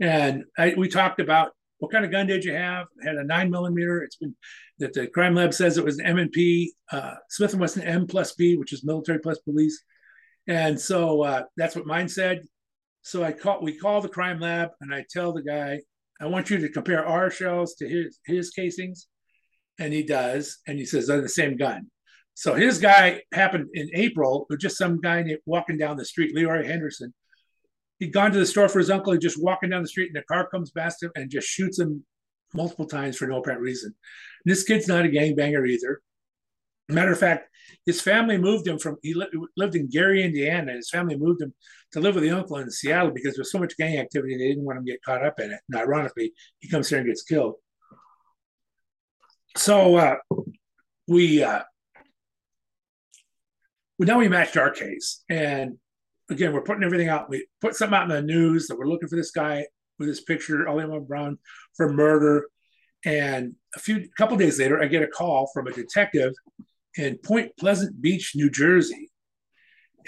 and 0.02 0.44
I, 0.58 0.74
we 0.78 0.90
talked 0.90 1.20
about 1.20 1.52
what 1.80 1.92
kind 1.92 2.06
of 2.06 2.12
gun 2.12 2.28
did 2.28 2.44
you 2.44 2.54
have? 2.54 2.88
It 2.98 3.08
had 3.08 3.18
a 3.18 3.24
nine 3.24 3.52
millimeter. 3.52 4.02
It's 4.02 4.16
been 4.16 4.36
that 4.80 4.94
the 4.94 5.08
crime 5.08 5.36
lab 5.36 5.54
says 5.54 5.78
it 5.78 5.86
was 5.86 6.00
an 6.00 6.06
M 6.06 6.18
and 6.18 6.32
P, 6.32 6.74
uh, 6.92 7.16
Smith 7.30 7.54
and 7.54 7.62
Wesson 7.62 7.84
M 7.84 8.08
plus 8.08 8.34
B, 8.34 8.58
which 8.58 8.74
is 8.74 8.84
military 8.84 9.20
plus 9.20 9.40
police. 9.40 9.84
And 10.48 10.80
so 10.80 11.24
uh, 11.24 11.44
that's 11.56 11.76
what 11.76 11.86
mine 11.86 12.08
said. 12.08 12.42
So 13.02 13.24
I 13.24 13.32
call 13.32 13.62
we 13.62 13.78
call 13.78 14.02
the 14.02 14.10
crime 14.10 14.40
lab 14.40 14.70
and 14.82 14.94
I 14.94 15.06
tell 15.10 15.34
the 15.34 15.44
guy, 15.44 15.80
I 16.20 16.26
want 16.26 16.50
you 16.50 16.58
to 16.58 16.70
compare 16.70 17.06
our 17.06 17.30
shells 17.30 17.76
to 17.76 17.88
his 17.88 18.20
his 18.26 18.50
casings. 18.52 19.08
And 19.80 19.94
he 19.94 20.02
does, 20.02 20.58
and 20.66 20.80
he 20.80 20.86
says 20.86 21.06
they're 21.06 21.22
the 21.22 21.30
same 21.30 21.56
gun. 21.56 21.92
So 22.34 22.56
his 22.56 22.80
guy 22.80 23.22
happened 23.32 23.68
in 23.74 23.90
April 23.94 24.48
with 24.50 24.60
just 24.60 24.78
some 24.78 25.00
guy 25.00 25.24
walking 25.46 25.78
down 25.78 25.98
the 25.98 26.06
street, 26.06 26.36
Leroy 26.36 26.66
Henderson, 26.66 27.14
he'd 28.00 28.14
gone 28.14 28.32
to 28.32 28.40
the 28.40 28.46
store 28.46 28.70
for 28.70 28.80
his 28.80 28.90
uncle. 28.90 29.14
He's 29.14 29.22
just 29.22 29.42
walking 29.42 29.70
down 29.70 29.82
the 29.82 29.88
street, 29.88 30.08
and 30.08 30.16
the 30.16 30.24
car 30.24 30.48
comes 30.48 30.72
past 30.72 31.04
him 31.04 31.12
and 31.16 31.30
just 31.30 31.48
shoots 31.48 31.80
him 31.80 32.04
multiple 32.54 32.86
times 32.86 33.18
for 33.18 33.28
no 33.28 33.40
apparent 33.40 33.62
reason. 33.62 33.94
And 34.46 34.52
this 34.52 34.64
kid's 34.64 34.88
not 34.88 35.06
a 35.06 35.10
gangbanger 35.10 35.68
either. 35.68 36.02
Matter 36.90 37.12
of 37.12 37.20
fact, 37.20 37.50
his 37.86 38.00
family 38.00 38.38
moved 38.38 38.66
him 38.66 38.80
from 38.80 38.96
he 39.04 39.14
li- 39.14 39.28
lived 39.58 39.76
in 39.76 39.90
Gary, 39.90 40.24
Indiana. 40.24 40.70
And 40.70 40.78
his 40.78 40.90
family 40.90 41.18
moved 41.18 41.42
him 41.42 41.54
to 41.92 42.00
live 42.00 42.16
with 42.16 42.24
the 42.24 42.32
uncle 42.32 42.58
in 42.58 42.72
Seattle 42.72 43.12
because 43.12 43.36
there 43.36 43.42
was 43.42 43.52
so 43.52 43.60
much 43.60 43.76
gang 43.76 43.98
activity. 43.98 44.38
They 44.38 44.48
didn't 44.48 44.64
want 44.64 44.80
him 44.80 44.86
to 44.86 44.92
get 44.92 45.04
caught 45.04 45.26
up 45.26 45.40
in 45.40 45.52
it. 45.52 45.60
And 45.70 45.82
ironically, 45.82 46.32
he 46.60 46.70
comes 46.70 46.88
here 46.88 47.00
and 47.00 47.08
gets 47.08 47.24
killed. 47.24 47.56
So 49.58 49.98
uh, 49.98 50.16
we 51.08 51.44
uh, 51.44 51.64
well, 53.98 54.08
now 54.08 54.20
we 54.20 54.30
matched 54.30 54.58
our 54.58 54.70
case, 54.70 55.24
and 55.28 55.78
again, 56.30 56.54
we're 56.54 56.62
putting 56.62 56.84
everything 56.84 57.10
out. 57.10 57.30
We 57.30 57.48
put 57.62 57.76
something 57.76 57.98
out 57.98 58.04
in 58.04 58.10
the 58.10 58.22
news 58.22 58.68
that 58.68 58.78
we're 58.78 58.88
looking 58.88 59.08
for 59.08 59.16
this 59.16 59.32
guy 59.32 59.66
with 60.00 60.08
this 60.08 60.22
picture, 60.22 60.68
Ali 60.68 60.86
Brown, 61.02 61.38
for 61.76 61.92
murder. 61.92 62.48
And 63.06 63.56
a 63.76 63.80
few 63.80 64.08
couple 64.18 64.38
days 64.38 64.60
later, 64.60 64.82
I 64.82 64.88
get 64.88 65.04
a 65.04 65.08
call 65.08 65.50
from 65.54 65.68
a 65.68 65.72
detective 65.72 66.34
in 66.98 67.18
Point 67.20 67.52
Pleasant 67.60 68.02
Beach, 68.02 68.34
New 68.36 68.50
Jersey, 68.50 69.12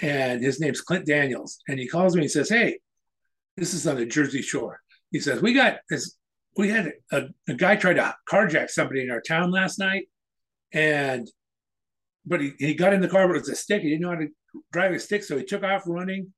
and 0.00 0.42
his 0.42 0.60
name's 0.60 0.80
Clint 0.80 1.06
Daniels. 1.06 1.60
And 1.68 1.78
he 1.78 1.86
calls 1.86 2.14
me 2.14 2.22
and 2.22 2.30
says, 2.30 2.48
"Hey, 2.48 2.78
this 3.56 3.74
is 3.74 3.86
on 3.86 3.96
the 3.96 4.06
Jersey 4.06 4.42
Shore." 4.42 4.80
He 5.10 5.20
says, 5.20 5.40
"We 5.40 5.54
got 5.54 5.78
this. 5.88 6.16
We 6.56 6.68
had 6.68 6.92
a, 7.12 7.28
a 7.48 7.54
guy 7.54 7.76
try 7.76 7.94
to 7.94 8.14
carjack 8.28 8.70
somebody 8.70 9.02
in 9.02 9.10
our 9.10 9.20
town 9.20 9.50
last 9.52 9.78
night, 9.78 10.08
and 10.72 11.30
but 12.26 12.40
he, 12.40 12.52
he 12.58 12.74
got 12.74 12.92
in 12.92 13.00
the 13.00 13.08
car, 13.08 13.26
but 13.26 13.36
it 13.36 13.40
was 13.40 13.48
a 13.48 13.56
stick. 13.56 13.82
He 13.82 13.90
didn't 13.90 14.02
know 14.02 14.10
how 14.10 14.16
to 14.16 14.28
drive 14.72 14.92
a 14.92 14.98
stick, 14.98 15.24
so 15.24 15.36
he 15.36 15.44
took 15.44 15.62
off 15.62 15.82
running, 15.86 16.32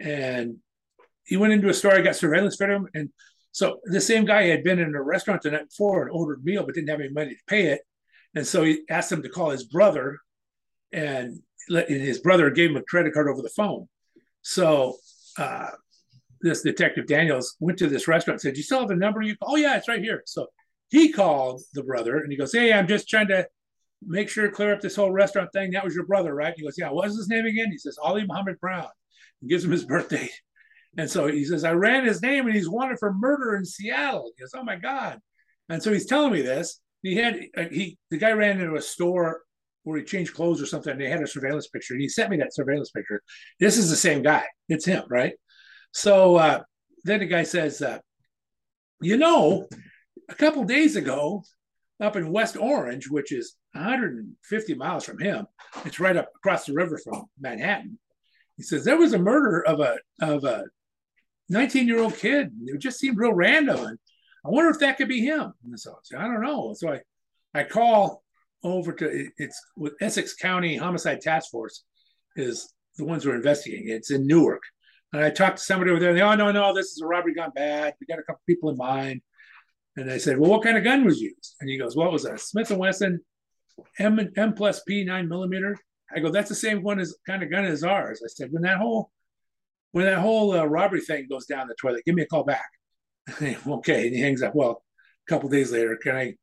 and 0.00 0.56
he 1.24 1.36
went 1.36 1.52
into 1.52 1.68
a 1.68 1.74
store. 1.74 1.94
I 1.94 2.00
got 2.00 2.16
surveillance 2.16 2.56
for 2.56 2.70
him, 2.70 2.88
and 2.94 3.10
so 3.52 3.80
the 3.84 4.00
same 4.00 4.24
guy 4.24 4.44
had 4.44 4.62
been 4.62 4.78
in 4.78 4.94
a 4.94 5.02
restaurant 5.02 5.42
the 5.42 5.50
night 5.50 5.68
before 5.68 6.02
and 6.02 6.10
ordered 6.10 6.40
a 6.40 6.44
meal, 6.44 6.64
but 6.64 6.74
didn't 6.74 6.90
have 6.90 7.00
any 7.00 7.10
money 7.10 7.30
to 7.30 7.42
pay 7.46 7.66
it, 7.66 7.82
and 8.34 8.46
so 8.46 8.64
he 8.64 8.82
asked 8.88 9.12
him 9.12 9.22
to 9.22 9.28
call 9.28 9.50
his 9.50 9.64
brother, 9.64 10.18
and, 10.92 11.40
let, 11.68 11.88
and 11.88 12.00
his 12.00 12.18
brother 12.18 12.50
gave 12.50 12.70
him 12.70 12.76
a 12.76 12.82
credit 12.82 13.14
card 13.14 13.28
over 13.28 13.42
the 13.42 13.50
phone. 13.50 13.88
So 14.42 14.96
uh, 15.38 15.70
this 16.40 16.62
detective 16.62 17.06
Daniels 17.06 17.56
went 17.60 17.78
to 17.78 17.88
this 17.88 18.08
restaurant 18.08 18.36
and 18.36 18.40
said, 18.40 18.54
"Do 18.54 18.58
you 18.58 18.64
still 18.64 18.80
have 18.80 18.88
the 18.88 18.96
number? 18.96 19.22
You 19.22 19.36
oh 19.42 19.56
yeah, 19.56 19.76
it's 19.76 19.88
right 19.88 20.02
here." 20.02 20.22
So 20.26 20.46
he 20.90 21.12
called 21.12 21.62
the 21.74 21.82
brother 21.82 22.18
and 22.18 22.30
he 22.30 22.38
goes, 22.38 22.52
"Hey, 22.52 22.72
I'm 22.72 22.88
just 22.88 23.08
trying 23.08 23.28
to 23.28 23.46
make 24.06 24.28
sure 24.28 24.46
to 24.46 24.52
clear 24.52 24.72
up 24.72 24.80
this 24.80 24.96
whole 24.96 25.10
restaurant 25.10 25.50
thing. 25.52 25.72
That 25.72 25.84
was 25.84 25.94
your 25.94 26.06
brother, 26.06 26.34
right? 26.34 26.54
He 26.56 26.62
goes, 26.62 26.76
yeah. 26.78 26.90
What's 26.90 27.16
his 27.16 27.28
name 27.28 27.46
again? 27.46 27.70
He 27.70 27.78
says 27.78 27.98
Ali 28.02 28.24
Muhammad 28.26 28.58
Brown. 28.60 28.88
He 29.40 29.48
gives 29.48 29.64
him 29.64 29.70
his 29.70 29.84
birthday. 29.86 30.28
And 30.96 31.08
so 31.08 31.26
he 31.26 31.44
says, 31.44 31.64
I 31.64 31.72
ran 31.72 32.04
his 32.04 32.22
name 32.22 32.46
and 32.46 32.54
he's 32.54 32.68
wanted 32.68 32.98
for 32.98 33.12
murder 33.12 33.54
in 33.54 33.64
Seattle. 33.64 34.32
He 34.36 34.42
goes, 34.42 34.52
oh 34.54 34.64
my 34.64 34.76
God. 34.76 35.20
And 35.68 35.82
so 35.82 35.92
he's 35.92 36.06
telling 36.06 36.32
me 36.32 36.42
this. 36.42 36.80
He 37.02 37.14
had, 37.14 37.40
uh, 37.56 37.64
he, 37.70 37.96
the 38.10 38.18
guy 38.18 38.32
ran 38.32 38.60
into 38.60 38.74
a 38.74 38.82
store 38.82 39.42
where 39.84 39.98
he 39.98 40.04
changed 40.04 40.34
clothes 40.34 40.60
or 40.60 40.66
something. 40.66 40.92
And 40.92 41.00
they 41.00 41.08
had 41.08 41.22
a 41.22 41.28
surveillance 41.28 41.68
picture. 41.68 41.94
And 41.94 42.02
he 42.02 42.08
sent 42.08 42.30
me 42.30 42.38
that 42.38 42.54
surveillance 42.54 42.90
picture. 42.90 43.22
This 43.60 43.78
is 43.78 43.88
the 43.88 43.96
same 43.96 44.22
guy. 44.22 44.44
It's 44.68 44.84
him, 44.84 45.04
right? 45.08 45.34
So 45.92 46.36
uh, 46.36 46.62
then 47.04 47.20
the 47.20 47.26
guy 47.26 47.44
says, 47.44 47.80
uh, 47.80 47.98
you 49.00 49.16
know, 49.16 49.68
a 50.28 50.34
couple 50.34 50.64
days 50.64 50.96
ago, 50.96 51.44
up 52.00 52.16
in 52.16 52.32
West 52.32 52.56
Orange, 52.56 53.08
which 53.08 53.32
is 53.32 53.56
150 53.72 54.74
miles 54.74 55.04
from 55.04 55.18
him. 55.18 55.46
It's 55.84 56.00
right 56.00 56.16
up 56.16 56.30
across 56.36 56.64
the 56.64 56.74
river 56.74 56.98
from 56.98 57.26
Manhattan. 57.38 57.98
He 58.56 58.62
says 58.62 58.84
there 58.84 58.98
was 58.98 59.12
a 59.12 59.18
murder 59.18 59.64
of 59.66 59.80
a 59.80 59.98
of 60.20 60.44
a 60.44 60.64
19 61.48 61.86
year 61.86 62.00
old 62.00 62.16
kid. 62.16 62.50
It 62.66 62.78
just 62.78 62.98
seemed 62.98 63.18
real 63.18 63.32
random, 63.32 63.84
and 63.84 63.98
I 64.44 64.50
wonder 64.50 64.70
if 64.70 64.80
that 64.80 64.96
could 64.96 65.08
be 65.08 65.20
him. 65.20 65.52
And 65.64 65.78
so 65.78 65.94
I 66.16 66.22
don't 66.22 66.42
know. 66.42 66.74
So 66.74 66.92
I 66.92 67.00
I 67.54 67.64
call 67.64 68.22
over 68.62 68.92
to 68.92 69.30
it's 69.38 69.60
with 69.76 69.94
Essex 70.00 70.34
County 70.34 70.76
Homicide 70.76 71.20
Task 71.20 71.50
Force 71.50 71.84
is 72.36 72.72
the 72.96 73.04
ones 73.04 73.24
who 73.24 73.30
are 73.30 73.36
investigating. 73.36 73.88
It's 73.88 74.10
in 74.10 74.26
Newark. 74.26 74.62
And 75.12 75.24
I 75.24 75.30
talked 75.30 75.58
to 75.58 75.64
somebody 75.64 75.90
over 75.90 75.98
there. 75.98 76.10
And 76.10 76.18
they, 76.18 76.22
oh 76.22 76.36
no, 76.36 76.52
no, 76.52 76.74
this 76.74 76.92
is 76.92 77.00
a 77.00 77.06
robbery 77.06 77.34
gone 77.34 77.50
bad. 77.54 77.94
We 78.00 78.06
got 78.06 78.20
a 78.20 78.22
couple 78.22 78.42
people 78.46 78.70
in 78.70 78.76
mind. 78.76 79.22
And 79.96 80.10
I 80.10 80.18
said, 80.18 80.38
well, 80.38 80.50
what 80.50 80.62
kind 80.62 80.76
of 80.76 80.84
gun 80.84 81.04
was 81.04 81.20
used? 81.20 81.56
And 81.60 81.68
he 81.68 81.78
goes, 81.78 81.96
it 81.96 81.98
was 81.98 82.24
a 82.24 82.38
Smith 82.38 82.70
& 82.70 82.76
Wesson 82.76 83.20
M, 83.98 84.20
M 84.36 84.54
plus 84.54 84.82
P 84.86 85.04
nine 85.04 85.28
millimeter. 85.28 85.76
I 86.14 86.20
go, 86.20 86.30
that's 86.30 86.48
the 86.48 86.54
same 86.54 86.82
one 86.82 86.98
as 86.98 87.16
kind 87.26 87.42
of 87.42 87.50
gun 87.50 87.64
as 87.64 87.84
ours. 87.84 88.20
I 88.24 88.28
said, 88.28 88.48
when 88.50 88.62
that 88.62 88.78
whole, 88.78 89.10
when 89.92 90.06
that 90.06 90.18
whole 90.18 90.52
uh, 90.52 90.64
robbery 90.64 91.00
thing 91.00 91.26
goes 91.30 91.46
down 91.46 91.68
the 91.68 91.74
toilet, 91.80 92.04
give 92.04 92.14
me 92.14 92.22
a 92.22 92.26
call 92.26 92.44
back. 92.44 92.68
okay. 93.42 94.06
And 94.06 94.16
he 94.16 94.20
hangs 94.20 94.42
up. 94.42 94.54
Well, 94.54 94.82
a 95.26 95.30
couple 95.30 95.48
days 95.48 95.72
later, 95.72 95.96
can 95.96 96.16
I, 96.16 96.34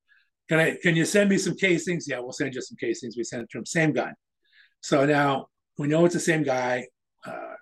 can 0.50 0.60
I, 0.60 0.78
can 0.82 0.96
you 0.96 1.06
send 1.06 1.30
me 1.30 1.38
some 1.38 1.56
casings? 1.56 2.08
Yeah, 2.08 2.20
we'll 2.20 2.32
send 2.32 2.54
you 2.54 2.62
some 2.62 2.78
casings. 2.78 3.18
We 3.18 3.24
sent 3.24 3.44
it 3.44 3.50
to 3.52 3.58
him, 3.60 3.66
same 3.66 3.94
gun. 3.94 4.14
So 4.82 5.06
now 5.06 5.48
we 5.78 5.88
know 5.88 6.06
it's 6.06 6.14
the 6.14 6.20
same 6.20 6.44
guy. 6.44 6.88
Uh, 7.26 7.56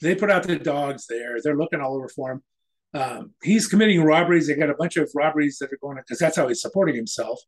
they 0.00 0.14
put 0.14 0.30
out 0.30 0.42
the 0.42 0.58
dogs 0.58 1.06
there. 1.08 1.36
They're 1.42 1.56
looking 1.56 1.80
all 1.80 1.96
over 1.96 2.08
for 2.08 2.32
him. 2.32 2.42
Um, 2.92 3.32
he's 3.42 3.68
committing 3.68 4.02
robberies. 4.02 4.48
They 4.48 4.54
got 4.54 4.70
a 4.70 4.74
bunch 4.74 4.96
of 4.96 5.10
robberies 5.14 5.58
that 5.58 5.72
are 5.72 5.78
going 5.80 5.96
on 5.96 6.02
because 6.06 6.18
that's 6.18 6.36
how 6.36 6.48
he's 6.48 6.62
supporting 6.62 6.96
himself. 6.96 7.40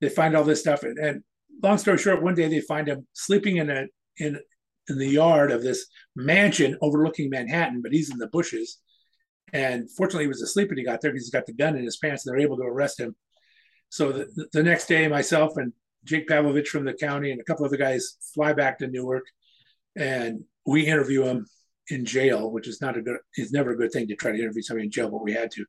They 0.00 0.08
find 0.08 0.36
all 0.36 0.44
this 0.44 0.60
stuff, 0.60 0.82
and, 0.82 0.96
and, 0.98 1.22
long 1.62 1.78
story 1.78 1.98
short, 1.98 2.22
one 2.22 2.34
day 2.34 2.48
they 2.48 2.60
find 2.60 2.86
him 2.86 3.06
sleeping 3.12 3.56
in 3.56 3.68
a 3.68 3.86
in 4.18 4.38
in 4.88 4.98
the 4.98 5.08
yard 5.08 5.50
of 5.50 5.62
this 5.62 5.86
mansion 6.16 6.76
overlooking 6.80 7.28
Manhattan, 7.30 7.82
but 7.82 7.92
he's 7.92 8.10
in 8.10 8.18
the 8.18 8.28
bushes. 8.28 8.78
And 9.52 9.90
fortunately, 9.90 10.24
he 10.24 10.28
was 10.28 10.42
asleep 10.42 10.68
when 10.68 10.78
he 10.78 10.84
got 10.84 11.00
there 11.00 11.10
because 11.10 11.24
he's 11.24 11.32
got 11.32 11.46
the 11.46 11.52
gun 11.52 11.76
in 11.76 11.84
his 11.84 11.96
pants, 11.96 12.26
and 12.26 12.32
they're 12.32 12.44
able 12.44 12.56
to 12.56 12.62
arrest 12.62 13.00
him. 13.00 13.14
So 13.90 14.12
the, 14.12 14.48
the 14.52 14.62
next 14.62 14.86
day, 14.86 15.08
myself 15.08 15.56
and 15.56 15.72
Jake 16.04 16.28
Pavlovich 16.28 16.68
from 16.68 16.84
the 16.84 16.94
county 16.94 17.30
and 17.32 17.40
a 17.40 17.44
couple 17.44 17.64
of 17.64 17.70
other 17.70 17.78
guys 17.78 18.16
fly 18.34 18.52
back 18.52 18.78
to 18.78 18.86
Newark, 18.86 19.24
and 19.96 20.44
we 20.66 20.86
interview 20.86 21.24
him 21.24 21.46
in 21.90 22.04
jail, 22.04 22.50
which 22.50 22.68
is 22.68 22.80
not 22.80 22.96
a 22.96 23.02
good, 23.02 23.18
it's 23.34 23.52
never 23.52 23.70
a 23.72 23.76
good 23.76 23.92
thing 23.92 24.08
to 24.08 24.16
try 24.16 24.32
to 24.32 24.38
interview 24.38 24.62
somebody 24.62 24.86
in 24.86 24.90
jail, 24.90 25.10
but 25.10 25.22
we 25.22 25.32
had 25.32 25.50
to. 25.52 25.64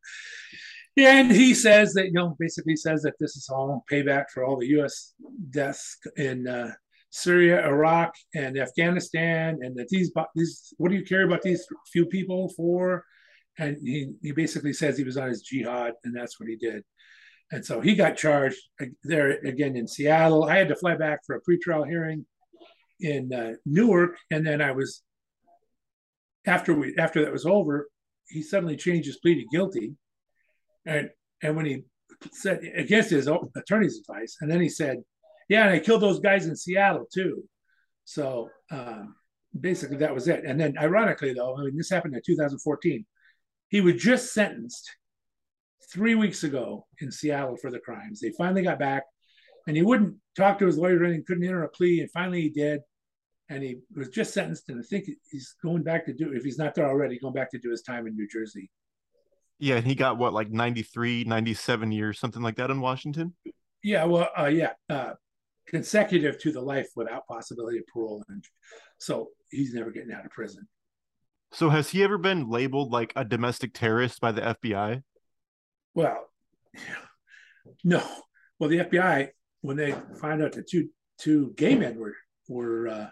And 0.98 1.32
he 1.32 1.54
says 1.54 1.94
that, 1.94 2.08
you 2.08 2.14
know, 2.14 2.36
basically 2.40 2.76
says 2.76 3.04
that 3.04 3.14
this 3.20 3.38
is 3.38 3.48
all 3.50 3.86
payback 3.90 4.26
for 4.34 4.44
all 4.44 4.58
the 4.58 4.68
U.S. 4.68 5.14
deaths 5.50 5.98
in 6.18 6.48
uh, 6.48 6.74
Syria, 7.10 7.66
Iraq, 7.66 8.14
and 8.36 8.58
Afghanistan, 8.58 9.60
and 9.62 9.76
that 9.78 9.88
these, 9.90 10.12
these, 10.36 10.74
what 10.78 10.90
do 10.90 10.98
you 10.98 11.06
care 11.06 11.24
about 11.24 11.42
these 11.42 11.66
few 11.92 12.06
people 12.06 12.50
for? 12.56 13.04
And 13.58 13.78
he, 13.84 14.12
he 14.22 14.32
basically 14.32 14.74
says 14.74 14.98
he 14.98 15.04
was 15.04 15.18
on 15.18 15.30
his 15.30 15.42
jihad, 15.42 15.94
and 16.04 16.16
that's 16.16 16.40
what 16.40 16.50
he 16.50 16.56
did. 16.56 16.84
And 17.52 17.66
so 17.66 17.82
he 17.82 17.96
got 17.96 18.16
charged 18.16 18.60
there 19.04 19.40
again 19.44 19.76
in 19.76 19.88
Seattle. 19.88 20.44
I 20.44 20.58
had 20.58 20.68
to 20.68 20.76
fly 20.76 20.96
back 20.96 21.22
for 21.26 21.36
a 21.36 21.42
pretrial 21.42 21.88
hearing 21.88 22.26
in 23.00 23.34
uh, 23.34 23.54
Newark, 23.66 24.18
and 24.30 24.46
then 24.46 24.62
I 24.62 24.72
was 24.72 25.02
after 26.46 26.74
we 26.74 26.96
after 26.98 27.24
that 27.24 27.32
was 27.32 27.46
over, 27.46 27.90
he 28.28 28.42
suddenly 28.42 28.78
changed 28.78 29.08
his 29.08 29.18
plea 29.18 29.36
to 29.36 29.46
guilty, 29.52 29.96
and 30.86 31.10
and 31.44 31.56
when 31.56 31.66
he 31.66 31.84
said 32.32 32.62
against 32.76 33.10
his 33.10 33.30
attorney's 33.56 34.00
advice, 34.00 34.38
and 34.42 34.52
then 34.52 34.62
he 34.62 34.70
said, 34.70 34.98
"Yeah, 35.48 35.64
and 35.64 35.74
I 35.74 35.80
killed 35.80 36.02
those 36.02 36.20
guys 36.20 36.48
in 36.48 36.56
Seattle 36.56 37.08
too." 37.14 37.44
So 38.06 38.50
um, 38.72 39.16
basically, 39.60 39.98
that 39.98 40.14
was 40.14 40.28
it. 40.28 40.44
And 40.46 40.60
then, 40.60 40.78
ironically, 40.78 41.34
though, 41.34 41.58
I 41.58 41.64
mean, 41.64 41.78
this 41.78 41.90
happened 41.90 42.16
in 42.16 42.22
2014. 42.26 43.06
He 43.70 43.82
was 43.82 43.96
just 43.96 44.34
sentenced 44.34 44.90
three 45.92 46.16
weeks 46.16 46.44
ago 46.44 46.88
in 47.02 47.12
Seattle 47.12 47.58
for 47.58 47.72
the 47.72 47.80
crimes. 47.80 48.20
They 48.20 48.32
finally 48.38 48.64
got 48.64 48.80
back, 48.80 49.04
and 49.68 49.76
he 49.76 49.84
wouldn't 49.84 50.16
talk 50.36 50.60
to 50.60 50.66
his 50.66 50.78
lawyer 50.78 51.04
and 51.04 51.26
couldn't 51.26 51.44
enter 51.44 51.64
a 51.64 51.70
plea, 51.70 52.02
and 52.02 52.12
finally 52.12 52.42
he 52.42 52.50
did 52.50 52.82
and 53.50 53.64
he 53.64 53.80
was 53.96 54.10
just 54.10 54.34
sentenced, 54.34 54.70
and 54.70 54.80
I 54.80 54.84
think 54.84 55.10
he's 55.32 55.56
going 55.64 55.84
back 55.84 56.06
to 56.06 56.14
do 56.14 56.32
if 56.34 56.44
he's 56.44 56.60
not 56.60 56.76
there 56.76 56.88
already, 56.88 57.20
going 57.20 57.34
back 57.34 57.50
to 57.52 57.60
do 57.60 57.72
his 57.72 57.82
time 57.82 58.06
in 58.06 58.16
New 58.16 58.28
Jersey. 58.28 58.70
Yeah, 59.58 59.76
and 59.76 59.86
he 59.86 59.96
got 59.96 60.18
what 60.18 60.34
like 60.34 60.52
93, 60.52 61.26
97 61.26 61.92
years, 61.92 62.20
something 62.20 62.42
like 62.42 62.56
that 62.58 62.70
in 62.70 62.80
Washington. 62.80 63.34
Yeah, 63.84 64.06
well, 64.06 64.30
uh, 64.38 64.46
yeah, 64.46 64.74
uh, 64.90 65.14
consecutive 65.68 66.40
to 66.42 66.52
the 66.52 66.62
life 66.62 66.90
without 66.96 67.28
possibility 67.28 67.80
of 67.80 67.86
parole, 67.92 68.24
and 68.30 68.44
so 69.00 69.30
he's 69.52 69.74
never 69.74 69.92
getting 69.92 70.14
out 70.14 70.26
of 70.26 70.32
prison. 70.32 70.68
So, 71.52 71.70
has 71.70 71.90
he 71.90 72.04
ever 72.04 72.20
been 72.20 72.50
labeled 72.50 72.92
like 72.92 73.12
a 73.16 73.26
domestic 73.26 73.74
terrorist 73.74 74.22
by 74.22 74.32
the 74.32 74.42
FBI? 74.42 75.02
Well, 75.96 76.30
no. 77.84 78.04
Well, 78.60 78.70
the 78.70 78.80
FBI, 78.80 79.30
when 79.62 79.76
they 79.76 79.96
find 80.22 80.44
out 80.44 80.52
that 80.54 80.68
two 80.68 80.90
two 81.20 81.54
gay 81.58 81.76
men 81.76 81.98
were 81.98 82.16
were 82.48 82.88
uh, 82.88 83.10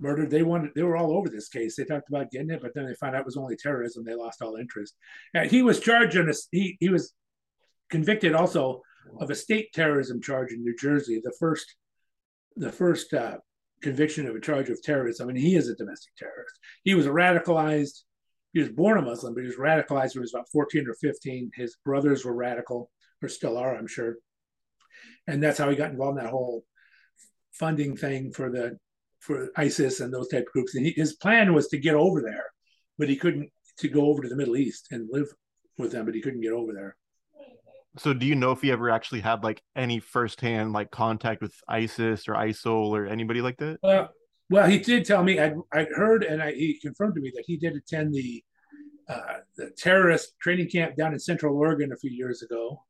murdered. 0.00 0.30
They 0.30 0.42
wanted 0.42 0.72
they 0.74 0.82
were 0.82 0.96
all 0.96 1.16
over 1.16 1.28
this 1.28 1.48
case. 1.48 1.76
They 1.76 1.84
talked 1.84 2.08
about 2.08 2.30
getting 2.30 2.50
it, 2.50 2.60
but 2.62 2.74
then 2.74 2.86
they 2.86 2.94
found 2.94 3.14
out 3.14 3.20
it 3.20 3.26
was 3.26 3.36
only 3.36 3.56
terrorism. 3.56 4.04
They 4.04 4.14
lost 4.14 4.42
all 4.42 4.56
interest. 4.56 4.94
And 5.34 5.50
he 5.50 5.62
was 5.62 5.80
charged 5.80 6.16
in 6.16 6.28
a 6.28 6.34
he 6.50 6.76
he 6.80 6.88
was 6.88 7.12
convicted 7.90 8.34
also 8.34 8.82
of 9.20 9.30
a 9.30 9.34
state 9.34 9.72
terrorism 9.72 10.20
charge 10.20 10.52
in 10.52 10.62
New 10.62 10.76
Jersey. 10.76 11.20
The 11.22 11.34
first 11.38 11.76
the 12.56 12.72
first 12.72 13.12
uh, 13.14 13.38
conviction 13.82 14.26
of 14.26 14.34
a 14.34 14.40
charge 14.40 14.70
of 14.70 14.82
terrorism. 14.82 15.28
I 15.28 15.32
mean, 15.32 15.42
he 15.42 15.56
is 15.56 15.68
a 15.68 15.74
domestic 15.74 16.14
terrorist. 16.16 16.58
He 16.84 16.94
was 16.94 17.06
a 17.06 17.10
radicalized 17.10 18.02
he 18.56 18.62
was 18.62 18.70
born 18.70 18.96
a 18.96 19.02
Muslim, 19.02 19.34
but 19.34 19.42
he 19.42 19.48
was 19.48 19.56
radicalized 19.56 20.14
when 20.14 20.20
he 20.20 20.20
was 20.20 20.32
about 20.32 20.48
14 20.50 20.88
or 20.88 20.94
15. 20.94 21.50
His 21.54 21.76
brothers 21.84 22.24
were 22.24 22.32
radical, 22.32 22.90
or 23.22 23.28
still 23.28 23.58
are, 23.58 23.76
I'm 23.76 23.86
sure. 23.86 24.16
And 25.26 25.42
that's 25.42 25.58
how 25.58 25.68
he 25.68 25.76
got 25.76 25.90
involved 25.90 26.16
in 26.16 26.24
that 26.24 26.30
whole 26.30 26.64
funding 27.52 27.98
thing 27.98 28.32
for 28.32 28.50
the 28.50 28.78
for 29.26 29.50
ISIS 29.56 30.00
and 30.00 30.12
those 30.12 30.28
type 30.28 30.46
of 30.46 30.52
groups. 30.52 30.74
And 30.74 30.86
he, 30.86 30.92
his 30.92 31.14
plan 31.14 31.52
was 31.52 31.68
to 31.68 31.78
get 31.78 31.94
over 31.94 32.22
there, 32.22 32.46
but 32.96 33.08
he 33.08 33.16
couldn't 33.16 33.50
to 33.78 33.88
go 33.88 34.06
over 34.06 34.22
to 34.22 34.28
the 34.28 34.36
Middle 34.36 34.56
East 34.56 34.88
and 34.90 35.08
live 35.10 35.28
with 35.76 35.92
them, 35.92 36.06
but 36.06 36.14
he 36.14 36.22
couldn't 36.22 36.40
get 36.40 36.52
over 36.52 36.72
there. 36.72 36.96
So 37.98 38.12
do 38.12 38.26
you 38.26 38.34
know 38.34 38.52
if 38.52 38.62
he 38.62 38.70
ever 38.70 38.90
actually 38.90 39.20
had 39.20 39.42
like 39.42 39.62
any 39.74 40.00
firsthand 40.00 40.72
like 40.72 40.90
contact 40.90 41.42
with 41.42 41.54
ISIS 41.68 42.28
or 42.28 42.34
ISIL 42.34 42.90
or 42.90 43.06
anybody 43.06 43.40
like 43.40 43.56
that? 43.58 43.78
Well, 43.82 44.10
well, 44.48 44.68
he 44.68 44.78
did 44.78 45.04
tell 45.04 45.24
me. 45.24 45.40
I'd, 45.40 45.54
I'd 45.72 45.88
heard, 45.88 46.22
and 46.22 46.42
I, 46.42 46.52
he 46.52 46.78
confirmed 46.80 47.14
to 47.16 47.20
me 47.20 47.32
that 47.34 47.44
he 47.46 47.56
did 47.56 47.74
attend 47.74 48.14
the 48.14 48.44
uh, 49.08 49.38
the 49.56 49.70
terrorist 49.76 50.34
training 50.40 50.68
camp 50.68 50.96
down 50.96 51.12
in 51.12 51.18
Central 51.18 51.56
Oregon 51.56 51.92
a 51.92 51.96
few 51.96 52.10
years 52.10 52.42
ago, 52.42 52.84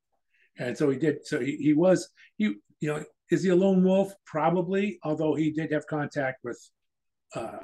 and 0.59 0.76
so 0.76 0.90
he 0.90 0.99
did. 0.99 1.26
So 1.26 1.40
he, 1.40 1.57
he 1.57 1.73
was 1.73 2.11
he 2.37 2.57
you 2.81 2.88
know 2.88 3.05
is 3.30 3.42
he 3.42 3.50
a 3.50 3.56
lone 3.56 3.83
wolf? 3.83 4.12
Probably, 4.25 4.99
although 5.02 5.35
he 5.35 5.50
did 5.50 5.73
have 5.73 5.87
contact 5.87 6.38
with 6.45 6.59
uh, 7.35 7.59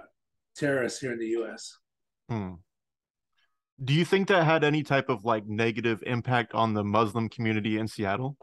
terrorists 0.57 1.00
here 1.00 1.12
in 1.12 1.19
the 1.19 1.28
U.S. 1.28 1.76
Hmm. 2.28 2.54
Do 3.83 3.95
you 3.95 4.04
think 4.04 4.28
that 4.28 4.45
had 4.45 4.64
any 4.64 4.83
type 4.83 5.09
of 5.09 5.25
like 5.25 5.47
negative 5.47 6.02
impact 6.07 6.54
on 6.54 6.75
the 6.75 6.85
Muslim 6.85 7.28
community 7.28 7.78
in 7.78 7.88
Seattle? 7.88 8.37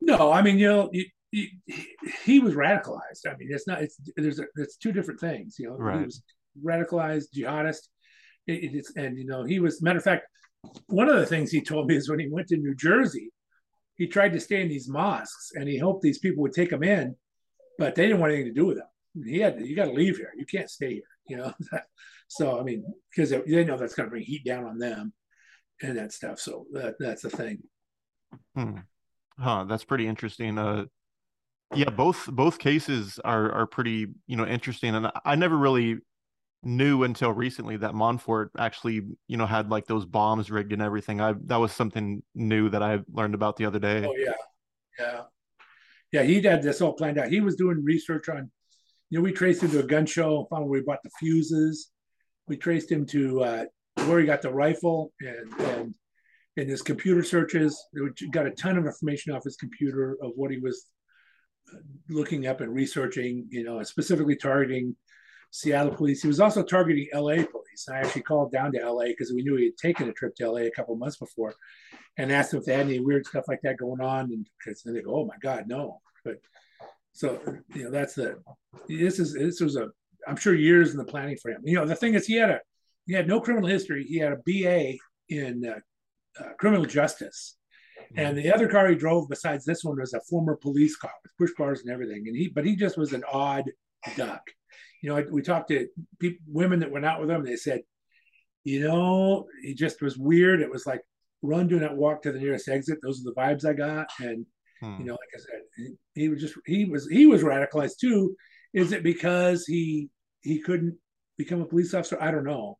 No, 0.00 0.32
I 0.32 0.42
mean 0.42 0.58
you 0.58 0.66
know 0.68 0.90
he, 0.92 1.12
he, 1.30 1.50
he 2.24 2.40
was 2.40 2.54
radicalized. 2.54 3.26
I 3.26 3.36
mean 3.36 3.48
it's 3.50 3.66
not 3.66 3.82
it's 3.82 3.96
there's 4.16 4.38
a, 4.40 4.44
it's 4.56 4.76
two 4.76 4.92
different 4.92 5.20
things. 5.20 5.56
You 5.58 5.68
know 5.70 5.76
Right. 5.76 5.98
he 5.98 6.04
was 6.06 6.22
radicalized 6.64 7.26
jihadist. 7.36 7.88
It, 8.46 8.74
it's 8.74 8.96
and 8.96 9.16
you 9.18 9.26
know 9.26 9.44
he 9.44 9.60
was 9.60 9.82
matter 9.82 9.98
of 9.98 10.04
fact 10.04 10.26
one 10.86 11.08
of 11.08 11.16
the 11.16 11.26
things 11.26 11.50
he 11.50 11.60
told 11.60 11.86
me 11.86 11.96
is 11.96 12.08
when 12.08 12.18
he 12.18 12.28
went 12.28 12.48
to 12.48 12.56
New 12.56 12.74
Jersey, 12.74 13.30
he 14.00 14.06
tried 14.06 14.32
to 14.32 14.40
stay 14.40 14.62
in 14.62 14.68
these 14.68 14.88
mosques 14.88 15.52
and 15.54 15.68
he 15.68 15.76
hoped 15.76 16.00
these 16.00 16.18
people 16.18 16.40
would 16.42 16.54
take 16.54 16.72
him 16.72 16.82
in, 16.82 17.14
but 17.76 17.94
they 17.94 18.06
didn't 18.06 18.18
want 18.18 18.32
anything 18.32 18.54
to 18.54 18.58
do 18.58 18.64
with 18.64 18.78
him. 18.78 19.26
He 19.26 19.40
had 19.40 19.60
you 19.60 19.76
got 19.76 19.84
to 19.84 19.92
leave 19.92 20.16
here. 20.16 20.32
You 20.38 20.46
can't 20.46 20.70
stay 20.70 20.94
here. 20.94 21.02
You 21.28 21.36
know, 21.36 21.52
so 22.28 22.58
I 22.58 22.62
mean 22.62 22.82
because 23.14 23.28
they, 23.28 23.64
know 23.64 23.76
that's 23.76 23.94
going 23.94 24.06
to 24.06 24.10
bring 24.10 24.22
heat 24.22 24.42
down 24.42 24.64
on 24.64 24.78
them 24.78 25.12
and 25.82 25.98
that 25.98 26.14
stuff. 26.14 26.40
So 26.40 26.64
that 26.72 26.94
that's 26.98 27.20
the 27.20 27.28
thing. 27.28 27.62
Hmm. 28.56 28.78
Huh, 29.38 29.66
that's 29.68 29.84
pretty 29.84 30.06
interesting. 30.06 30.56
Uh 30.56 30.86
yeah, 31.74 31.90
both 31.90 32.26
both 32.32 32.58
cases 32.58 33.20
are 33.22 33.52
are 33.52 33.66
pretty, 33.66 34.06
you 34.26 34.36
know, 34.36 34.46
interesting. 34.46 34.94
And 34.94 35.12
I 35.26 35.34
never 35.34 35.58
really 35.58 35.98
knew 36.62 37.04
until 37.04 37.32
recently 37.32 37.76
that 37.78 37.92
Monfort 37.92 38.50
actually, 38.58 39.02
you 39.26 39.36
know, 39.36 39.46
had 39.46 39.70
like 39.70 39.86
those 39.86 40.04
bombs 40.04 40.50
rigged 40.50 40.72
and 40.72 40.82
everything. 40.82 41.20
I 41.20 41.34
that 41.46 41.56
was 41.56 41.72
something 41.72 42.22
new 42.34 42.68
that 42.70 42.82
I 42.82 43.00
learned 43.12 43.34
about 43.34 43.56
the 43.56 43.64
other 43.64 43.78
day. 43.78 44.04
Oh 44.06 44.14
yeah, 44.16 44.32
yeah, 44.98 45.20
yeah. 46.12 46.22
He 46.22 46.42
had 46.42 46.62
this 46.62 46.80
all 46.80 46.92
planned 46.92 47.18
out. 47.18 47.28
He 47.28 47.40
was 47.40 47.56
doing 47.56 47.82
research 47.82 48.28
on, 48.28 48.50
you 49.08 49.18
know, 49.18 49.22
we 49.22 49.32
traced 49.32 49.62
him 49.62 49.70
to 49.70 49.80
a 49.80 49.84
gun 49.84 50.06
show, 50.06 50.46
found 50.50 50.68
where 50.68 50.80
he 50.80 50.84
bought 50.84 51.02
the 51.02 51.10
fuses. 51.18 51.90
We 52.46 52.56
traced 52.56 52.90
him 52.90 53.06
to 53.06 53.42
uh, 53.42 53.64
where 54.06 54.20
he 54.20 54.26
got 54.26 54.42
the 54.42 54.52
rifle, 54.52 55.12
and 55.20 55.60
and 55.60 55.94
in 56.56 56.68
his 56.68 56.82
computer 56.82 57.22
searches, 57.22 57.82
got 58.32 58.46
a 58.46 58.50
ton 58.50 58.76
of 58.76 58.84
information 58.84 59.32
off 59.34 59.44
his 59.44 59.56
computer 59.56 60.18
of 60.22 60.32
what 60.34 60.50
he 60.50 60.58
was 60.58 60.86
uh, 61.72 61.78
looking 62.10 62.46
up 62.46 62.60
and 62.60 62.74
researching. 62.74 63.46
You 63.50 63.64
know, 63.64 63.82
specifically 63.82 64.36
targeting 64.36 64.94
Seattle 65.50 65.94
police. 65.94 66.22
He 66.22 66.28
was 66.28 66.40
also 66.40 66.62
targeting 66.62 67.08
LA 67.12 67.44
police. 67.44 67.88
I 67.90 67.98
actually 67.98 68.22
called 68.22 68.52
down 68.52 68.72
to 68.72 68.90
LA 68.90 69.06
because 69.06 69.32
we 69.32 69.42
knew 69.42 69.56
he 69.56 69.66
had 69.66 69.76
taken 69.76 70.08
a 70.08 70.12
trip 70.12 70.34
to 70.36 70.50
LA 70.50 70.62
a 70.62 70.70
couple 70.70 70.94
months 70.96 71.16
before 71.16 71.54
and 72.16 72.30
asked 72.30 72.52
them 72.52 72.60
if 72.60 72.66
they 72.66 72.74
had 72.74 72.86
any 72.86 73.00
weird 73.00 73.26
stuff 73.26 73.44
like 73.48 73.60
that 73.62 73.78
going 73.78 74.00
on. 74.00 74.26
And 74.32 74.46
because 74.58 74.82
they 74.82 75.02
go, 75.02 75.16
oh 75.16 75.26
my 75.26 75.36
God, 75.42 75.64
no. 75.66 76.00
But 76.24 76.40
so, 77.12 77.40
you 77.74 77.84
know, 77.84 77.90
that's 77.90 78.14
the, 78.14 78.38
this 78.88 79.18
is, 79.18 79.34
this 79.34 79.60
was 79.60 79.76
a, 79.76 79.88
I'm 80.26 80.36
sure 80.36 80.54
years 80.54 80.92
in 80.92 80.98
the 80.98 81.04
planning 81.04 81.36
for 81.40 81.50
him. 81.50 81.62
You 81.64 81.76
know, 81.76 81.86
the 81.86 81.96
thing 81.96 82.14
is, 82.14 82.26
he 82.26 82.36
had 82.36 82.50
a, 82.50 82.60
he 83.06 83.14
had 83.14 83.26
no 83.26 83.40
criminal 83.40 83.68
history. 83.68 84.04
He 84.04 84.18
had 84.18 84.32
a 84.32 84.42
BA 84.46 84.98
in 85.28 85.64
uh, 85.66 85.80
uh, 86.40 86.52
criminal 86.58 86.84
justice. 86.84 87.56
And 88.16 88.36
the 88.36 88.52
other 88.52 88.68
car 88.68 88.88
he 88.88 88.96
drove 88.96 89.28
besides 89.28 89.64
this 89.64 89.84
one 89.84 89.98
was 89.98 90.14
a 90.14 90.20
former 90.28 90.56
police 90.56 90.96
car 90.96 91.12
with 91.22 91.36
push 91.36 91.56
bars 91.56 91.80
and 91.80 91.90
everything. 91.90 92.24
And 92.26 92.36
he, 92.36 92.48
but 92.48 92.64
he 92.64 92.76
just 92.76 92.98
was 92.98 93.12
an 93.12 93.24
odd 93.30 93.64
duck. 94.16 94.42
You 95.02 95.10
know, 95.10 95.24
we 95.30 95.42
talked 95.42 95.68
to 95.68 95.88
people, 96.18 96.44
women 96.46 96.80
that 96.80 96.90
went 96.90 97.06
out 97.06 97.20
with 97.20 97.30
him. 97.30 97.44
They 97.44 97.56
said, 97.56 97.80
you 98.64 98.86
know, 98.86 99.46
he 99.62 99.74
just 99.74 100.02
was 100.02 100.18
weird. 100.18 100.60
It 100.60 100.70
was 100.70 100.86
like 100.86 101.00
run, 101.42 101.68
do 101.68 101.80
not 101.80 101.96
walk 101.96 102.22
to 102.22 102.32
the 102.32 102.38
nearest 102.38 102.68
exit. 102.68 102.98
Those 103.02 103.20
are 103.20 103.30
the 103.30 103.34
vibes 103.34 103.64
I 103.64 103.72
got. 103.72 104.08
And 104.18 104.46
Hmm. 104.80 104.98
you 104.98 105.04
know, 105.04 105.12
like 105.12 105.28
I 105.34 105.38
said, 105.38 105.60
he, 105.76 106.22
he 106.22 106.28
was 106.28 106.40
just 106.40 106.54
he 106.66 106.86
was 106.86 107.06
he 107.08 107.26
was 107.26 107.42
radicalized 107.42 107.98
too. 108.00 108.34
Is 108.72 108.92
it 108.92 109.02
because 109.02 109.66
he 109.66 110.08
he 110.40 110.60
couldn't 110.60 110.96
become 111.36 111.60
a 111.60 111.66
police 111.66 111.92
officer? 111.92 112.16
I 112.20 112.30
don't 112.30 112.44
know. 112.44 112.78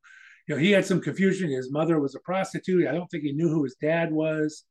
You 0.48 0.54
know, 0.54 0.60
he 0.60 0.70
had 0.70 0.86
some 0.86 1.00
confusion. 1.00 1.50
His 1.50 1.70
mother 1.70 2.00
was 2.00 2.14
a 2.14 2.20
prostitute. 2.20 2.88
I 2.88 2.92
don't 2.92 3.06
think 3.08 3.24
he 3.24 3.32
knew 3.32 3.48
who 3.48 3.64
his 3.64 3.76
dad 3.80 4.12
was, 4.12 4.64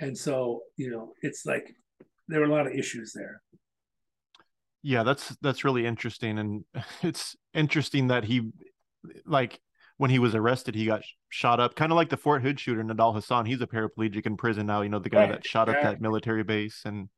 and 0.00 0.16
so 0.16 0.62
you 0.76 0.90
know, 0.90 1.14
it's 1.22 1.46
like 1.46 1.74
there 2.28 2.40
were 2.40 2.46
a 2.46 2.54
lot 2.54 2.66
of 2.66 2.74
issues 2.74 3.12
there. 3.14 3.40
Yeah, 4.86 5.02
that's 5.02 5.36
that's 5.42 5.64
really 5.64 5.84
interesting, 5.84 6.38
and 6.38 6.64
it's 7.02 7.34
interesting 7.52 8.06
that 8.06 8.22
he, 8.22 8.52
like, 9.24 9.58
when 9.96 10.12
he 10.12 10.20
was 10.20 10.32
arrested, 10.36 10.76
he 10.76 10.86
got 10.86 11.02
shot 11.28 11.58
up, 11.58 11.74
kind 11.74 11.90
of 11.90 11.96
like 11.96 12.08
the 12.08 12.16
Fort 12.16 12.40
Hood 12.42 12.60
shooter, 12.60 12.84
Nidal 12.84 13.12
Hasan. 13.12 13.46
He's 13.46 13.60
a 13.60 13.66
paraplegic 13.66 14.26
in 14.26 14.36
prison 14.36 14.64
now. 14.64 14.82
You 14.82 14.88
know, 14.88 15.00
the 15.00 15.10
guy 15.10 15.22
Right, 15.22 15.30
that 15.30 15.44
shot 15.44 15.68
up 15.68 15.82
that 15.82 16.00
military 16.00 16.44
base, 16.44 16.82
and 16.84 17.08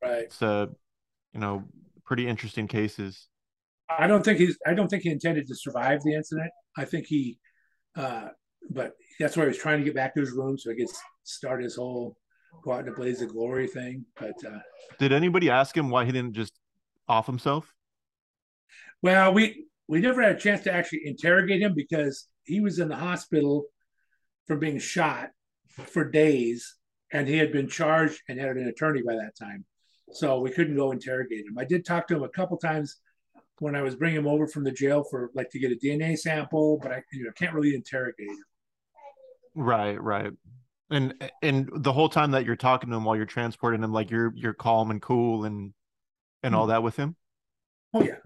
Right. 0.00 0.22
it's 0.22 0.40
uh, 0.40 0.66
you 1.32 1.40
know, 1.40 1.64
pretty 2.04 2.28
interesting 2.28 2.68
cases. 2.68 3.26
I 3.88 4.06
don't 4.06 4.24
think 4.24 4.38
he's. 4.38 4.56
I 4.64 4.74
don't 4.74 4.86
think 4.86 5.02
he 5.02 5.10
intended 5.10 5.48
to 5.48 5.56
survive 5.56 6.04
the 6.04 6.14
incident. 6.14 6.52
I 6.78 6.84
think 6.84 7.06
he, 7.06 7.40
uh, 7.96 8.28
but 8.70 8.92
that's 9.18 9.36
why 9.36 9.42
he 9.42 9.48
was 9.48 9.58
trying 9.58 9.78
to 9.78 9.84
get 9.84 9.96
back 9.96 10.14
to 10.14 10.20
his 10.20 10.30
room 10.30 10.56
so 10.56 10.70
he 10.70 10.76
could 10.76 10.94
start 11.24 11.60
his 11.60 11.74
whole 11.74 12.16
go 12.62 12.72
out 12.72 12.86
in 12.86 12.88
a 12.88 12.92
blaze 12.94 13.20
of 13.20 13.30
glory 13.30 13.66
thing. 13.66 14.04
But 14.16 14.34
uh, 14.46 14.60
Did 15.00 15.10
anybody 15.10 15.50
ask 15.50 15.76
him 15.76 15.90
why 15.90 16.04
he 16.04 16.12
didn't 16.12 16.34
just 16.34 16.59
off 17.10 17.26
himself? 17.26 17.74
well, 19.02 19.32
we 19.32 19.66
we 19.88 20.00
never 20.00 20.22
had 20.22 20.36
a 20.36 20.38
chance 20.38 20.62
to 20.62 20.72
actually 20.72 21.02
interrogate 21.04 21.62
him 21.62 21.74
because 21.74 22.26
he 22.44 22.60
was 22.60 22.78
in 22.78 22.88
the 22.88 22.96
hospital 22.96 23.64
for 24.46 24.56
being 24.56 24.78
shot 24.78 25.30
for 25.68 26.04
days, 26.08 26.76
and 27.12 27.26
he 27.26 27.38
had 27.38 27.52
been 27.52 27.68
charged 27.68 28.20
and 28.28 28.38
had 28.38 28.56
an 28.56 28.68
attorney 28.68 29.02
by 29.02 29.14
that 29.14 29.36
time, 29.38 29.64
so 30.12 30.40
we 30.40 30.50
couldn't 30.50 30.76
go 30.76 30.92
interrogate 30.92 31.46
him. 31.46 31.58
I 31.58 31.64
did 31.64 31.84
talk 31.84 32.06
to 32.08 32.16
him 32.16 32.22
a 32.22 32.28
couple 32.28 32.56
times 32.56 32.96
when 33.58 33.74
I 33.74 33.82
was 33.82 33.96
bringing 33.96 34.18
him 34.18 34.26
over 34.26 34.46
from 34.46 34.64
the 34.64 34.70
jail 34.70 35.04
for 35.04 35.30
like 35.34 35.50
to 35.50 35.58
get 35.58 35.72
a 35.72 35.76
DNA 35.76 36.18
sample, 36.18 36.78
but 36.82 36.92
I 36.92 37.02
you 37.12 37.24
know 37.24 37.32
can't 37.32 37.54
really 37.54 37.74
interrogate 37.74 38.28
him. 38.28 38.44
Right, 39.54 40.00
right. 40.00 40.32
And 40.90 41.14
and 41.42 41.68
the 41.72 41.92
whole 41.92 42.08
time 42.08 42.32
that 42.32 42.44
you're 42.44 42.56
talking 42.56 42.90
to 42.90 42.96
him 42.96 43.04
while 43.04 43.16
you're 43.16 43.26
transporting 43.26 43.82
him, 43.82 43.92
like 43.92 44.10
you're 44.10 44.32
you're 44.36 44.54
calm 44.54 44.90
and 44.90 45.00
cool 45.00 45.44
and 45.44 45.72
and 46.42 46.54
all 46.54 46.68
that 46.68 46.82
with 46.82 46.96
him. 46.96 47.16
Oh 47.92 48.02
yeah. 48.02 48.16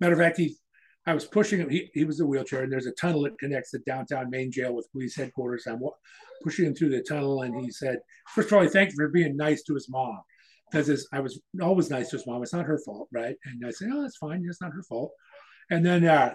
Matter 0.00 0.14
of 0.14 0.18
fact, 0.18 0.38
he 0.38 0.56
I 1.04 1.14
was 1.14 1.24
pushing 1.24 1.58
him. 1.58 1.68
He, 1.68 1.90
he 1.94 2.04
was 2.04 2.20
in 2.20 2.26
a 2.26 2.28
wheelchair, 2.28 2.62
and 2.62 2.72
there's 2.72 2.86
a 2.86 2.92
tunnel 2.92 3.22
that 3.22 3.38
connects 3.38 3.72
the 3.72 3.80
downtown 3.80 4.30
main 4.30 4.52
jail 4.52 4.72
with 4.74 4.90
police 4.92 5.16
headquarters. 5.16 5.66
I'm 5.66 5.80
pushing 6.44 6.66
him 6.66 6.74
through 6.74 6.90
the 6.90 7.02
tunnel, 7.02 7.42
and 7.42 7.60
he 7.64 7.72
said, 7.72 7.98
first 8.28 8.48
of 8.48 8.52
all, 8.54 8.62
I 8.62 8.68
thank 8.68 8.90
you 8.90 8.96
for 8.96 9.08
being 9.08 9.36
nice 9.36 9.64
to 9.64 9.74
his 9.74 9.88
mom, 9.88 10.20
because 10.70 11.08
I 11.12 11.18
was 11.18 11.40
always 11.60 11.90
nice 11.90 12.10
to 12.10 12.16
his 12.18 12.26
mom. 12.26 12.42
It's 12.42 12.52
not 12.52 12.66
her 12.66 12.78
fault, 12.84 13.08
right? 13.12 13.34
And 13.46 13.66
I 13.66 13.70
said, 13.70 13.88
oh, 13.92 14.02
that's 14.02 14.16
fine. 14.16 14.44
It's 14.48 14.60
not 14.60 14.72
her 14.72 14.84
fault. 14.84 15.10
And 15.70 15.84
then 15.84 16.04
uh, 16.04 16.34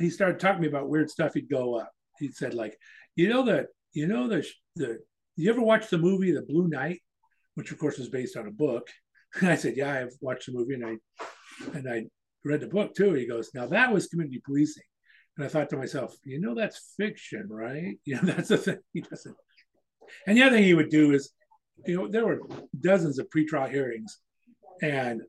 he 0.00 0.10
started 0.10 0.40
talking 0.40 0.56
to 0.56 0.62
me 0.62 0.68
about 0.68 0.88
weird 0.88 1.08
stuff. 1.08 1.34
He'd 1.34 1.48
go 1.48 1.78
up. 1.78 1.92
He 2.18 2.32
said, 2.32 2.54
like, 2.54 2.76
you 3.14 3.28
know 3.28 3.44
the, 3.44 3.66
you 3.92 4.08
know 4.08 4.26
the 4.26 4.44
the. 4.74 4.98
You 5.36 5.50
ever 5.50 5.62
watch 5.62 5.88
the 5.88 5.98
movie 5.98 6.32
The 6.32 6.42
Blue 6.42 6.66
Knight, 6.66 7.00
which 7.54 7.70
of 7.70 7.78
course 7.78 7.98
is 7.98 8.08
based 8.08 8.36
on 8.36 8.48
a 8.48 8.50
book? 8.50 8.88
I 9.42 9.56
said, 9.56 9.76
yeah, 9.76 9.92
I've 9.92 10.14
watched 10.20 10.46
the 10.46 10.52
movie, 10.52 10.74
and 10.74 10.86
I 10.86 10.96
and 11.74 11.88
I 11.88 12.04
read 12.44 12.60
the 12.60 12.66
book 12.66 12.94
too. 12.94 13.14
He 13.14 13.26
goes, 13.26 13.50
now 13.54 13.66
that 13.66 13.92
was 13.92 14.06
community 14.08 14.42
policing. 14.44 14.82
And 15.36 15.46
I 15.46 15.48
thought 15.48 15.70
to 15.70 15.76
myself, 15.76 16.14
you 16.24 16.40
know, 16.40 16.54
that's 16.54 16.94
fiction, 16.96 17.48
right? 17.48 17.98
You 18.04 18.16
know, 18.16 18.22
that's 18.22 18.48
the 18.48 18.58
thing. 18.58 18.78
He 18.92 19.00
doesn't. 19.00 19.36
And 20.26 20.36
the 20.36 20.42
other 20.42 20.56
thing 20.56 20.64
he 20.64 20.74
would 20.74 20.90
do 20.90 21.12
is, 21.12 21.32
you 21.86 21.96
know, 21.96 22.08
there 22.08 22.26
were 22.26 22.40
dozens 22.80 23.18
of 23.18 23.28
pretrial 23.30 23.70
hearings, 23.70 24.18
and 24.82 25.22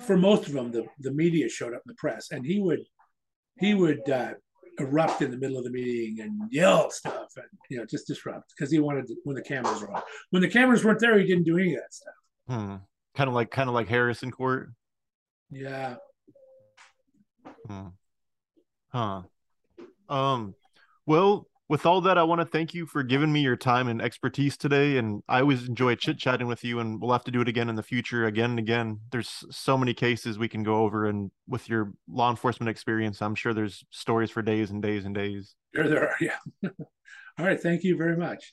for 0.00 0.16
most 0.16 0.46
of 0.46 0.54
them, 0.54 0.72
the, 0.72 0.86
the 1.00 1.12
media 1.12 1.48
showed 1.48 1.74
up 1.74 1.82
in 1.84 1.88
the 1.88 1.94
press, 1.94 2.30
and 2.30 2.46
he 2.46 2.58
would 2.60 2.80
he 3.58 3.74
would 3.74 4.08
uh, 4.08 4.32
erupt 4.78 5.22
in 5.22 5.30
the 5.30 5.36
middle 5.36 5.58
of 5.58 5.64
the 5.64 5.70
meeting 5.70 6.20
and 6.20 6.40
yell 6.50 6.90
stuff, 6.90 7.28
and 7.36 7.46
you 7.68 7.76
know, 7.76 7.84
just 7.84 8.06
disrupt 8.06 8.52
because 8.56 8.72
he 8.72 8.78
wanted 8.78 9.06
to, 9.06 9.16
when 9.24 9.36
the 9.36 9.42
cameras 9.42 9.80
were 9.82 9.92
on. 9.92 10.02
When 10.30 10.42
the 10.42 10.48
cameras 10.48 10.84
weren't 10.84 11.00
there, 11.00 11.18
he 11.18 11.26
didn't 11.26 11.44
do 11.44 11.58
any 11.58 11.74
of 11.74 11.82
that 11.82 11.94
stuff. 11.94 12.14
Hmm. 12.48 12.76
Kind 13.16 13.28
of 13.28 13.34
like 13.34 13.50
kind 13.50 13.68
of 13.68 13.74
like 13.74 13.88
Harrison 13.88 14.30
Court. 14.30 14.70
Yeah. 15.50 15.96
Hmm. 17.66 17.88
Huh. 18.88 19.22
Um, 20.08 20.54
well, 21.06 21.48
with 21.68 21.86
all 21.86 22.02
that, 22.02 22.18
I 22.18 22.22
want 22.24 22.40
to 22.40 22.44
thank 22.44 22.74
you 22.74 22.86
for 22.86 23.02
giving 23.02 23.32
me 23.32 23.40
your 23.40 23.56
time 23.56 23.88
and 23.88 24.02
expertise 24.02 24.56
today. 24.56 24.98
And 24.98 25.22
I 25.28 25.40
always 25.40 25.66
enjoy 25.66 25.94
chit 25.94 26.18
chatting 26.18 26.46
with 26.46 26.62
you, 26.62 26.78
and 26.78 27.00
we'll 27.00 27.12
have 27.12 27.24
to 27.24 27.30
do 27.30 27.40
it 27.40 27.48
again 27.48 27.68
in 27.68 27.74
the 27.74 27.82
future, 27.82 28.26
again 28.26 28.50
and 28.50 28.58
again. 28.58 29.00
There's 29.10 29.44
so 29.50 29.78
many 29.78 29.94
cases 29.94 30.38
we 30.38 30.48
can 30.48 30.62
go 30.62 30.76
over, 30.82 31.06
and 31.06 31.30
with 31.48 31.68
your 31.68 31.92
law 32.08 32.30
enforcement 32.30 32.68
experience, 32.68 33.22
I'm 33.22 33.34
sure 33.34 33.54
there's 33.54 33.84
stories 33.90 34.30
for 34.30 34.42
days 34.42 34.70
and 34.70 34.82
days 34.82 35.04
and 35.04 35.14
days. 35.14 35.54
Sure, 35.74 35.88
there 35.88 36.08
are. 36.08 36.16
Yeah. 36.20 36.36
all 37.38 37.46
right. 37.46 37.60
Thank 37.60 37.82
you 37.82 37.96
very 37.96 38.16
much. 38.16 38.52